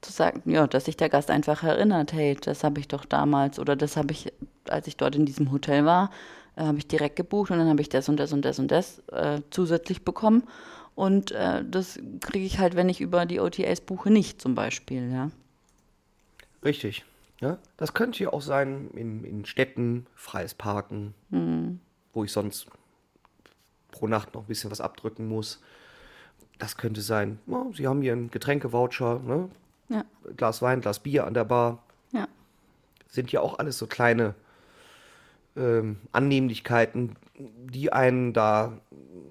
zu 0.00 0.10
sagen, 0.10 0.42
ja, 0.50 0.66
dass 0.66 0.86
sich 0.86 0.96
der 0.96 1.10
Gast 1.10 1.30
einfach 1.30 1.62
erinnert, 1.62 2.12
hey, 2.12 2.36
das 2.40 2.64
habe 2.64 2.80
ich 2.80 2.88
doch 2.88 3.04
damals 3.04 3.58
oder 3.58 3.76
das 3.76 3.96
habe 3.96 4.12
ich, 4.12 4.32
als 4.68 4.86
ich 4.86 4.96
dort 4.96 5.14
in 5.14 5.26
diesem 5.26 5.52
Hotel 5.52 5.84
war, 5.84 6.10
äh, 6.56 6.62
habe 6.62 6.78
ich 6.78 6.88
direkt 6.88 7.16
gebucht 7.16 7.50
und 7.50 7.58
dann 7.58 7.68
habe 7.68 7.82
ich 7.82 7.90
das 7.90 8.08
und 8.08 8.16
das 8.16 8.32
und 8.32 8.42
das 8.44 8.58
und 8.58 8.70
das 8.70 9.00
äh, 9.10 9.42
zusätzlich 9.50 10.02
bekommen 10.02 10.44
und 10.94 11.32
äh, 11.32 11.62
das 11.68 12.00
kriege 12.20 12.46
ich 12.46 12.58
halt, 12.58 12.76
wenn 12.76 12.88
ich 12.88 13.02
über 13.02 13.26
die 13.26 13.40
OTAs 13.40 13.82
buche, 13.82 14.10
nicht 14.10 14.40
zum 14.40 14.54
Beispiel, 14.54 15.12
ja. 15.12 15.30
Richtig. 16.64 17.04
Ja, 17.40 17.58
das 17.76 17.92
könnte 17.92 18.22
ja 18.22 18.32
auch 18.32 18.40
sein 18.40 18.90
in, 18.94 19.24
in 19.24 19.44
Städten, 19.44 20.06
freies 20.14 20.54
Parken, 20.54 21.12
mhm. 21.28 21.80
wo 22.14 22.24
ich 22.24 22.32
sonst 22.32 22.68
pro 23.94 24.08
Nacht 24.08 24.34
noch 24.34 24.42
ein 24.42 24.46
bisschen 24.46 24.70
was 24.72 24.80
abdrücken 24.80 25.28
muss. 25.28 25.60
Das 26.58 26.76
könnte 26.76 27.00
sein, 27.00 27.38
oh, 27.46 27.72
Sie 27.72 27.86
haben 27.86 28.02
hier 28.02 28.12
einen 28.12 28.30
Getränkevoucher, 28.30 29.20
ne? 29.20 29.48
ja. 29.88 30.04
Glas 30.36 30.62
Wein, 30.62 30.80
Glas 30.80 30.98
Bier 30.98 31.26
an 31.26 31.34
der 31.34 31.44
Bar. 31.44 31.82
Ja. 32.12 32.26
Sind 33.08 33.30
ja 33.30 33.40
auch 33.40 33.58
alles 33.58 33.78
so 33.78 33.86
kleine 33.86 34.34
ähm, 35.56 36.00
Annehmlichkeiten, 36.10 37.16
die 37.38 37.92
einen 37.92 38.32
da 38.32 38.78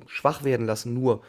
schwach 0.07 0.43
werden 0.45 0.65
lassen. 0.65 0.93
Nur, 0.93 1.21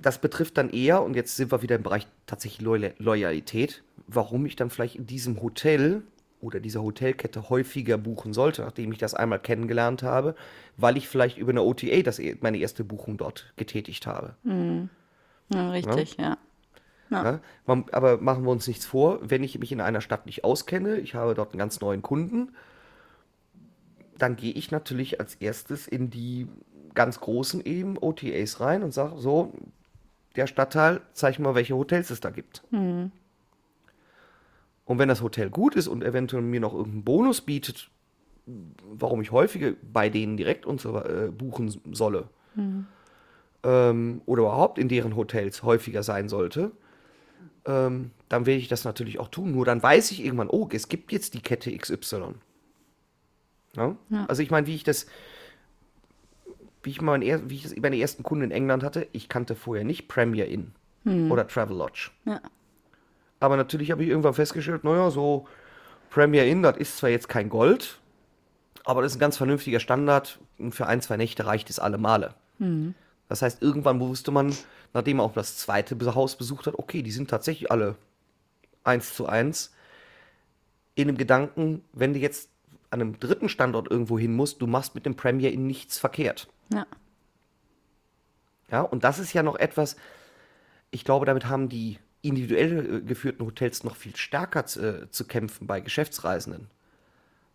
das 0.00 0.18
betrifft 0.20 0.56
dann 0.56 0.70
eher, 0.70 1.02
und 1.02 1.16
jetzt 1.16 1.36
sind 1.36 1.50
wir 1.50 1.62
wieder 1.62 1.76
im 1.76 1.82
Bereich 1.82 2.06
tatsächlich 2.26 2.60
Loyalität, 2.98 3.82
warum 4.06 4.46
ich 4.46 4.54
dann 4.54 4.70
vielleicht 4.70 4.96
in 4.96 5.06
diesem 5.06 5.42
Hotel 5.42 6.02
oder 6.44 6.60
dieser 6.60 6.82
Hotelkette 6.82 7.48
häufiger 7.48 7.98
buchen 7.98 8.32
sollte, 8.32 8.62
nachdem 8.62 8.92
ich 8.92 8.98
das 8.98 9.14
einmal 9.14 9.40
kennengelernt 9.40 10.02
habe, 10.02 10.34
weil 10.76 10.96
ich 10.96 11.08
vielleicht 11.08 11.38
über 11.38 11.50
eine 11.50 11.62
OTA 11.62 12.02
das, 12.02 12.18
e, 12.18 12.36
meine 12.40 12.58
erste 12.58 12.84
Buchung 12.84 13.16
dort 13.16 13.52
getätigt 13.56 14.06
habe. 14.06 14.36
Mhm. 14.44 14.90
Ja, 15.52 15.70
richtig, 15.70 16.16
ja. 16.18 16.36
ja. 17.10 17.24
ja. 17.24 17.40
Aber 17.92 18.18
machen 18.18 18.44
wir 18.44 18.50
uns 18.50 18.68
nichts 18.68 18.86
vor, 18.86 19.18
wenn 19.22 19.42
ich 19.42 19.58
mich 19.58 19.72
in 19.72 19.80
einer 19.80 20.00
Stadt 20.00 20.26
nicht 20.26 20.44
auskenne, 20.44 20.98
ich 20.98 21.14
habe 21.14 21.34
dort 21.34 21.52
einen 21.52 21.58
ganz 21.58 21.80
neuen 21.80 22.02
Kunden, 22.02 22.54
dann 24.18 24.36
gehe 24.36 24.52
ich 24.52 24.70
natürlich 24.70 25.20
als 25.20 25.34
erstes 25.36 25.88
in 25.88 26.10
die 26.10 26.48
ganz 26.94 27.20
großen 27.20 27.64
eben 27.64 27.98
OTAs 27.98 28.60
rein 28.60 28.82
und 28.82 28.92
sage 28.92 29.18
so, 29.18 29.52
der 30.36 30.46
Stadtteil, 30.46 31.00
zeig 31.12 31.38
mal, 31.38 31.54
welche 31.54 31.74
Hotels 31.74 32.10
es 32.10 32.20
da 32.20 32.30
gibt. 32.30 32.62
Mhm. 32.70 33.10
Und 34.84 34.98
wenn 34.98 35.08
das 35.08 35.22
Hotel 35.22 35.50
gut 35.50 35.76
ist 35.76 35.88
und 35.88 36.02
eventuell 36.04 36.42
mir 36.42 36.60
noch 36.60 36.74
irgendeinen 36.74 37.04
Bonus 37.04 37.40
bietet, 37.40 37.90
warum 38.46 39.22
ich 39.22 39.32
häufiger 39.32 39.72
bei 39.92 40.10
denen 40.10 40.36
direkt 40.36 40.66
und 40.66 40.80
so 40.80 40.98
äh, 40.98 41.30
buchen 41.30 41.80
solle, 41.92 42.28
mhm. 42.54 42.86
ähm, 43.62 44.20
oder 44.26 44.42
überhaupt 44.42 44.78
in 44.78 44.88
deren 44.88 45.16
Hotels 45.16 45.62
häufiger 45.62 46.02
sein 46.02 46.28
sollte, 46.28 46.72
ähm, 47.64 48.10
dann 48.28 48.46
werde 48.46 48.60
ich 48.60 48.68
das 48.68 48.84
natürlich 48.84 49.18
auch 49.18 49.28
tun. 49.28 49.52
Nur 49.52 49.64
dann 49.64 49.82
weiß 49.82 50.10
ich 50.10 50.22
irgendwann, 50.22 50.50
oh, 50.50 50.68
es 50.72 50.88
gibt 50.88 51.12
jetzt 51.12 51.34
die 51.34 51.40
Kette 51.40 51.74
XY. 51.76 52.34
Ja? 53.76 53.96
Ja. 54.10 54.26
Also 54.26 54.42
ich 54.42 54.50
meine, 54.50 54.66
wie 54.66 54.74
ich 54.74 54.84
das, 54.84 55.06
wie 56.82 56.90
ich, 56.90 57.00
mein, 57.00 57.22
wie 57.22 57.54
ich 57.54 57.80
meine 57.80 57.98
ersten 57.98 58.22
Kunden 58.22 58.44
in 58.44 58.50
England 58.50 58.82
hatte, 58.82 59.08
ich 59.12 59.30
kannte 59.30 59.54
vorher 59.54 59.84
nicht 59.84 60.08
Premier 60.08 60.46
Inn 60.46 60.72
hm. 61.04 61.30
oder 61.30 61.48
Travelodge. 61.48 62.10
Ja. 62.26 62.40
Aber 63.44 63.58
natürlich 63.58 63.90
habe 63.90 64.02
ich 64.02 64.08
irgendwann 64.08 64.32
festgestellt, 64.32 64.84
naja, 64.84 65.10
so 65.10 65.46
Premier 66.08 66.46
Inn, 66.46 66.62
das 66.62 66.78
ist 66.78 66.96
zwar 66.96 67.10
jetzt 67.10 67.28
kein 67.28 67.50
Gold, 67.50 67.98
aber 68.84 69.02
das 69.02 69.12
ist 69.12 69.16
ein 69.16 69.20
ganz 69.20 69.36
vernünftiger 69.36 69.80
Standard 69.80 70.38
und 70.58 70.74
für 70.74 70.86
ein, 70.86 71.02
zwei 71.02 71.18
Nächte 71.18 71.44
reicht 71.44 71.68
es 71.68 71.78
alle 71.78 71.98
Male. 71.98 72.34
Hm. 72.58 72.94
Das 73.28 73.42
heißt, 73.42 73.60
irgendwann 73.60 74.00
wusste 74.00 74.30
man, 74.30 74.56
nachdem 74.94 75.18
man 75.18 75.26
auch 75.26 75.34
das 75.34 75.58
zweite 75.58 76.14
Haus 76.14 76.36
besucht 76.36 76.66
hat, 76.66 76.78
okay, 76.78 77.02
die 77.02 77.10
sind 77.10 77.28
tatsächlich 77.28 77.70
alle 77.70 77.96
eins 78.82 79.12
zu 79.14 79.26
eins. 79.26 79.74
In 80.94 81.08
dem 81.08 81.18
Gedanken, 81.18 81.84
wenn 81.92 82.14
du 82.14 82.20
jetzt 82.20 82.48
an 82.88 83.02
einem 83.02 83.20
dritten 83.20 83.50
Standort 83.50 83.90
irgendwo 83.90 84.18
hin 84.18 84.34
musst, 84.34 84.62
du 84.62 84.66
machst 84.66 84.94
mit 84.94 85.04
dem 85.04 85.16
Premier 85.16 85.52
Inn 85.52 85.66
nichts 85.66 85.98
verkehrt. 85.98 86.48
Ja. 86.72 86.86
Ja, 88.70 88.80
und 88.80 89.04
das 89.04 89.18
ist 89.18 89.34
ja 89.34 89.42
noch 89.42 89.56
etwas, 89.56 89.96
ich 90.90 91.04
glaube, 91.04 91.26
damit 91.26 91.44
haben 91.44 91.68
die 91.68 91.98
individuell 92.24 92.96
äh, 92.96 93.00
geführten 93.00 93.44
Hotels 93.44 93.84
noch 93.84 93.96
viel 93.96 94.16
stärker 94.16 94.66
zu, 94.66 94.80
äh, 94.80 95.10
zu 95.10 95.24
kämpfen 95.26 95.66
bei 95.66 95.80
Geschäftsreisenden. 95.80 96.68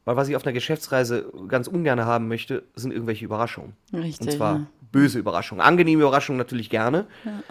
Weil 0.06 0.16
was 0.16 0.30
ich 0.30 0.36
auf 0.36 0.46
einer 0.46 0.54
Geschäftsreise 0.54 1.32
ganz 1.48 1.68
ungern 1.68 2.06
haben 2.06 2.28
möchte, 2.28 2.64
sind 2.76 2.92
irgendwelche 2.92 3.26
Überraschungen. 3.26 3.74
Richtig. 3.94 4.28
Und 4.28 4.34
zwar 4.34 4.56
ja. 4.56 4.66
böse 4.92 5.20
Überraschungen. 5.20 5.64
Angenehme 5.64 6.04
Überraschungen 6.04 6.38
natürlich 6.38 6.70
gerne. 6.70 7.06
Ja. 7.26 7.44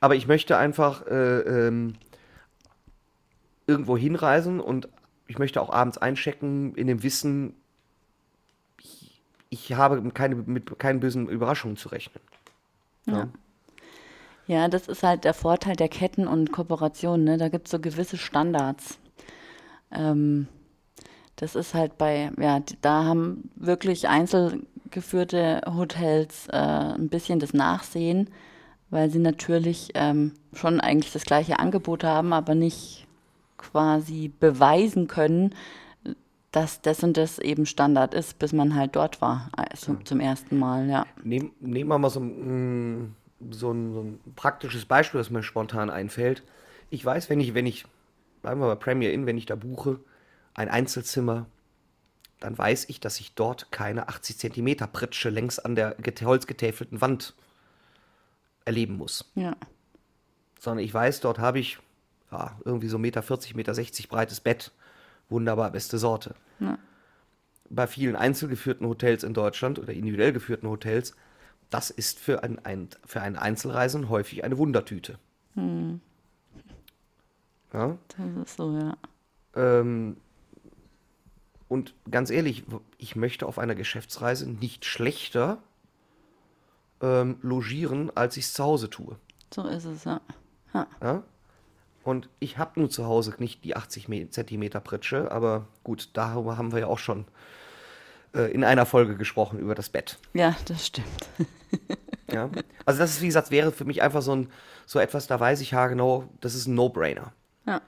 Aber 0.00 0.14
ich 0.16 0.26
möchte 0.26 0.56
einfach 0.56 1.06
äh, 1.06 1.40
ähm, 1.40 1.94
irgendwo 3.66 3.96
hinreisen 3.96 4.60
und 4.60 4.88
ich 5.26 5.38
möchte 5.38 5.60
auch 5.62 5.70
abends 5.70 5.96
einchecken 5.96 6.74
in 6.74 6.86
dem 6.86 7.02
Wissen, 7.02 7.54
ich 9.48 9.72
habe 9.72 10.02
keine, 10.10 10.34
mit 10.34 10.78
keinen 10.78 11.00
bösen 11.00 11.28
Überraschungen 11.28 11.76
zu 11.76 11.88
rechnen. 11.88 12.20
Ja. 13.06 13.28
Ja. 14.46 14.68
das 14.68 14.88
ist 14.88 15.02
halt 15.02 15.24
der 15.24 15.34
Vorteil 15.34 15.76
der 15.76 15.88
Ketten 15.88 16.26
und 16.26 16.52
Kooperationen. 16.52 17.24
Ne? 17.24 17.38
Da 17.38 17.48
gibt 17.48 17.66
es 17.66 17.70
so 17.72 17.78
gewisse 17.78 18.16
Standards. 18.16 18.98
Ähm, 19.90 20.48
das 21.36 21.54
ist 21.54 21.74
halt 21.74 21.98
bei, 21.98 22.30
ja, 22.38 22.60
da 22.80 23.04
haben 23.04 23.50
wirklich 23.56 24.08
einzelgeführte 24.08 25.62
Hotels 25.66 26.46
äh, 26.48 26.56
ein 26.56 27.08
bisschen 27.08 27.40
das 27.40 27.52
Nachsehen, 27.52 28.30
weil 28.90 29.10
sie 29.10 29.18
natürlich 29.18 29.90
ähm, 29.94 30.32
schon 30.52 30.80
eigentlich 30.80 31.12
das 31.12 31.24
gleiche 31.24 31.58
Angebot 31.58 32.04
haben, 32.04 32.32
aber 32.32 32.54
nicht 32.54 33.06
quasi 33.56 34.30
beweisen 34.38 35.08
können, 35.08 35.54
dass 36.52 36.80
das 36.80 37.02
und 37.02 37.16
das 37.16 37.40
eben 37.40 37.66
Standard 37.66 38.14
ist, 38.14 38.38
bis 38.38 38.52
man 38.52 38.76
halt 38.76 38.94
dort 38.94 39.20
war, 39.20 39.48
also 39.56 39.94
zum 40.04 40.20
ersten 40.20 40.56
Mal, 40.56 40.88
ja. 40.88 41.04
Nehmen, 41.24 41.50
nehmen 41.58 41.90
wir 41.90 41.98
mal 41.98 42.10
so 42.10 42.20
ein, 42.20 43.16
so, 43.50 43.72
ein, 43.72 43.92
so 43.92 44.00
ein 44.00 44.20
praktisches 44.36 44.84
Beispiel, 44.84 45.18
das 45.18 45.30
mir 45.30 45.42
spontan 45.42 45.90
einfällt. 45.90 46.42
Ich 46.90 47.04
weiß, 47.04 47.30
wenn 47.30 47.40
ich, 47.40 47.54
wenn 47.54 47.66
ich, 47.66 47.84
bleiben 48.42 48.60
wir 48.60 48.68
bei 48.68 48.74
Premier 48.74 49.12
Inn, 49.12 49.26
wenn 49.26 49.38
ich 49.38 49.46
da 49.46 49.56
buche, 49.56 50.00
ein 50.54 50.68
Einzelzimmer, 50.68 51.46
dann 52.40 52.56
weiß 52.56 52.88
ich, 52.88 53.00
dass 53.00 53.20
ich 53.20 53.34
dort 53.34 53.72
keine 53.72 54.08
80 54.08 54.38
Zentimeter 54.38 54.86
Pritsche 54.86 55.30
längs 55.30 55.58
an 55.58 55.74
der 55.74 55.96
holzgetäfelten 56.22 57.00
Wand 57.00 57.34
erleben 58.64 58.96
muss. 58.96 59.30
Ja. 59.34 59.56
Sondern 60.60 60.84
ich 60.84 60.92
weiß, 60.92 61.20
dort 61.20 61.38
habe 61.38 61.58
ich 61.58 61.78
ja, 62.30 62.58
irgendwie 62.64 62.88
so 62.88 62.98
Meter 62.98 63.22
40, 63.22 63.54
Meter 63.54 63.74
60 63.74 64.08
breites 64.08 64.40
Bett. 64.40 64.72
Wunderbar, 65.28 65.70
beste 65.70 65.98
Sorte. 65.98 66.34
Ja. 66.60 66.78
Bei 67.70 67.86
vielen 67.86 68.16
einzelgeführten 68.16 68.86
Hotels 68.86 69.24
in 69.24 69.34
Deutschland 69.34 69.78
oder 69.78 69.92
individuell 69.92 70.32
geführten 70.32 70.68
Hotels, 70.68 71.16
das 71.70 71.90
ist 71.90 72.18
für, 72.18 72.42
ein, 72.42 72.64
ein, 72.64 72.88
für 73.04 73.20
einen 73.20 73.36
Einzelreisen 73.36 74.08
häufig 74.08 74.44
eine 74.44 74.58
Wundertüte. 74.58 75.18
Hm. 75.54 76.00
Ja? 77.72 77.98
Das 78.16 78.46
ist 78.46 78.56
so, 78.56 78.78
ja. 78.78 78.96
Ähm, 79.54 80.16
und 81.68 81.94
ganz 82.10 82.30
ehrlich, 82.30 82.64
ich 82.98 83.16
möchte 83.16 83.46
auf 83.46 83.58
einer 83.58 83.74
Geschäftsreise 83.74 84.48
nicht 84.48 84.84
schlechter 84.84 85.58
ähm, 87.00 87.38
logieren, 87.42 88.10
als 88.14 88.36
ich 88.36 88.44
es 88.44 88.52
zu 88.52 88.64
Hause 88.64 88.90
tue. 88.90 89.16
So 89.52 89.66
ist 89.66 89.84
es, 89.84 90.04
ja. 90.04 90.20
Ja? 91.00 91.22
Und 92.02 92.28
ich 92.38 92.58
habe 92.58 92.80
nun 92.80 92.90
zu 92.90 93.06
Hause 93.06 93.34
nicht 93.38 93.64
die 93.64 93.76
80 93.76 94.30
Zentimeter 94.30 94.80
Pritsche, 94.80 95.30
aber 95.30 95.66
gut, 95.84 96.10
darüber 96.12 96.58
haben 96.58 96.72
wir 96.72 96.80
ja 96.80 96.86
auch 96.86 96.98
schon 96.98 97.24
äh, 98.34 98.50
in 98.52 98.64
einer 98.64 98.86
Folge 98.86 99.16
gesprochen 99.16 99.58
über 99.58 99.74
das 99.74 99.88
Bett. 99.88 100.18
Ja, 100.32 100.56
das 100.66 100.86
stimmt. 100.86 101.28
ja? 102.32 102.50
Also 102.84 103.00
das 103.00 103.12
ist, 103.12 103.22
wie 103.22 103.26
gesagt, 103.26 103.50
wäre 103.50 103.72
für 103.72 103.84
mich 103.84 104.02
einfach 104.02 104.22
so, 104.22 104.34
ein, 104.34 104.48
so 104.86 104.98
etwas, 104.98 105.26
da 105.26 105.38
weiß 105.38 105.60
ich 105.60 105.72
ja 105.72 105.86
genau, 105.86 106.28
das 106.40 106.54
ist 106.54 106.66
ein 106.66 106.74
No-Brainer. 106.74 107.32
Ja. 107.66 107.80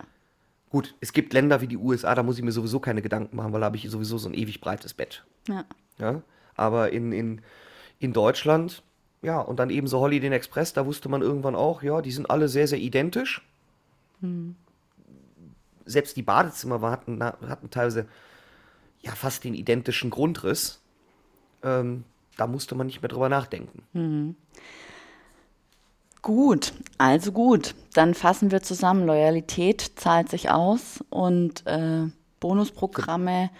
Gut, 0.70 0.94
es 1.00 1.12
gibt 1.12 1.32
Länder 1.32 1.60
wie 1.60 1.66
die 1.66 1.76
USA, 1.76 2.14
da 2.14 2.22
muss 2.22 2.38
ich 2.38 2.44
mir 2.44 2.52
sowieso 2.52 2.80
keine 2.80 3.02
Gedanken 3.02 3.36
machen, 3.36 3.52
weil 3.52 3.60
da 3.60 3.66
habe 3.66 3.76
ich 3.76 3.88
sowieso 3.88 4.18
so 4.18 4.28
ein 4.28 4.34
ewig 4.34 4.60
breites 4.60 4.94
Bett. 4.94 5.24
Ja. 5.48 5.64
Ja? 5.98 6.22
Aber 6.54 6.92
in, 6.92 7.12
in, 7.12 7.40
in 7.98 8.12
Deutschland, 8.12 8.82
ja, 9.22 9.40
und 9.40 9.58
dann 9.58 9.70
eben 9.70 9.86
so 9.86 10.00
Holiday 10.00 10.30
Express, 10.30 10.72
da 10.72 10.86
wusste 10.86 11.08
man 11.08 11.22
irgendwann 11.22 11.54
auch, 11.54 11.82
ja, 11.82 12.02
die 12.02 12.10
sind 12.10 12.30
alle 12.30 12.48
sehr, 12.48 12.68
sehr 12.68 12.78
identisch. 12.78 13.42
Hm. 14.20 14.56
Selbst 15.84 16.16
die 16.16 16.22
Badezimmer 16.22 16.80
hatten, 16.90 17.22
hatten 17.22 17.70
teilweise 17.70 18.06
ja 19.02 19.12
fast 19.12 19.44
den 19.44 19.54
identischen 19.54 20.10
Grundriss. 20.10 20.80
Ähm, 21.62 22.04
da 22.36 22.46
musste 22.46 22.74
man 22.74 22.86
nicht 22.86 23.02
mehr 23.02 23.08
drüber 23.08 23.28
nachdenken. 23.28 23.82
Mhm. 23.92 24.36
Gut, 26.22 26.72
also 26.98 27.30
gut. 27.32 27.74
Dann 27.94 28.14
fassen 28.14 28.50
wir 28.50 28.62
zusammen. 28.62 29.06
Loyalität 29.06 29.92
zahlt 29.96 30.28
sich 30.28 30.50
aus 30.50 31.04
und 31.08 31.64
äh, 31.66 32.08
Bonusprogramme 32.40 33.50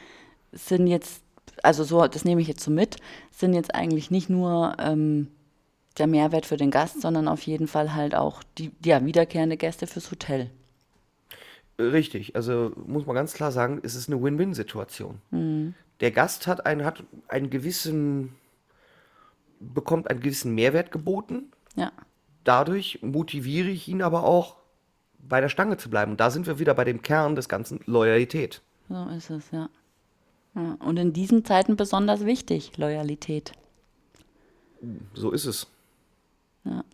sind 0.53 0.87
jetzt, 0.89 1.23
also 1.63 1.85
so, 1.85 2.07
das 2.07 2.25
nehme 2.25 2.41
ich 2.41 2.49
jetzt 2.49 2.65
so 2.65 2.71
mit, 2.71 2.97
sind 3.31 3.55
jetzt 3.55 3.75
eigentlich 3.75 4.11
nicht 4.11 4.29
nur 4.29 4.77
ähm, 4.79 5.29
der 5.99 6.07
Mehrwert 6.07 6.47
für 6.47 6.57
den 6.57 6.71
Gast, 6.71 7.01
sondern 7.01 7.29
auf 7.29 7.43
jeden 7.43 7.69
Fall 7.69 7.95
halt 7.95 8.15
auch 8.15 8.43
die 8.59 8.73
ja, 8.85 9.05
wiederkehrende 9.05 9.57
Gäste 9.57 9.87
fürs 9.87 10.11
Hotel. 10.11 10.51
Richtig, 11.79 12.37
also 12.37 12.73
muss 12.87 13.07
man 13.07 13.15
ganz 13.15 13.35
klar 13.35 13.53
sagen, 13.53 13.81
es 13.83 13.95
ist 13.95 14.09
eine 14.09 14.23
Win-Win-Situation. 14.23 15.21
Mhm. 15.31 15.75
Der 16.01 16.11
Gast 16.11 16.47
hat 16.47 16.67
einen, 16.67 16.85
hat 16.85 17.03
einen 17.29 17.51
gewissen, 17.51 18.35
bekommt 19.61 20.09
einen 20.11 20.21
gewissen 20.21 20.55
Mehrwert 20.55 20.91
geboten. 20.91 21.53
Ja 21.75 21.93
dadurch 22.47 23.01
motiviere 23.03 23.69
ich 23.69 23.89
ihn 23.89 24.03
aber 24.03 24.25
auch, 24.25 24.57
bei 25.19 25.41
der 25.41 25.49
Stange 25.49 25.77
zu 25.77 25.91
bleiben. 25.91 26.13
Und 26.13 26.21
da 26.21 26.31
sind 26.31 26.47
wir 26.47 26.61
wieder 26.61 26.75
bei 26.75 26.85
dem 26.85 27.03
Kern 27.03 27.35
des 27.35 27.49
Ganzen, 27.49 27.81
Loyalität. 27.87 28.63
So 28.89 29.09
ist 29.09 29.31
es, 29.31 29.51
ja. 29.51 29.69
ja. 30.55 30.77
Und 30.79 30.99
in 30.99 31.13
diesen 31.13 31.45
Zeiten 31.45 31.77
besonders 31.77 32.25
wichtig, 32.25 32.77
Loyalität. 32.77 33.53
So 35.15 35.33
ist 35.33 35.47
es. 35.47 35.67
Ja. 36.65 36.85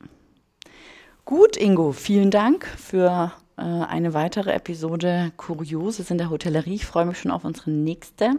Gut, 1.26 1.58
Ingo, 1.58 1.92
vielen 1.92 2.30
Dank 2.30 2.64
für 2.64 3.32
eine 3.62 4.14
weitere 4.14 4.52
Episode 4.52 5.32
Kurioses 5.36 6.10
in 6.10 6.18
der 6.18 6.30
Hotellerie. 6.30 6.74
Ich 6.74 6.86
freue 6.86 7.06
mich 7.06 7.18
schon 7.18 7.30
auf 7.30 7.44
unsere 7.44 7.70
nächste. 7.70 8.32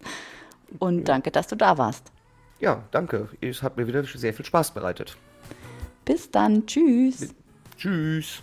Und 0.78 1.04
danke, 1.04 1.30
dass 1.30 1.46
du 1.46 1.56
da 1.56 1.78
warst. 1.78 2.10
Ja, 2.60 2.84
danke. 2.90 3.28
Es 3.40 3.62
hat 3.62 3.76
mir 3.76 3.86
wieder 3.86 4.04
sehr 4.04 4.34
viel 4.34 4.44
Spaß 4.44 4.72
bereitet. 4.72 5.16
Bis 6.04 6.30
dann. 6.30 6.66
Tschüss. 6.66 7.34
Tschüss. 7.76 8.42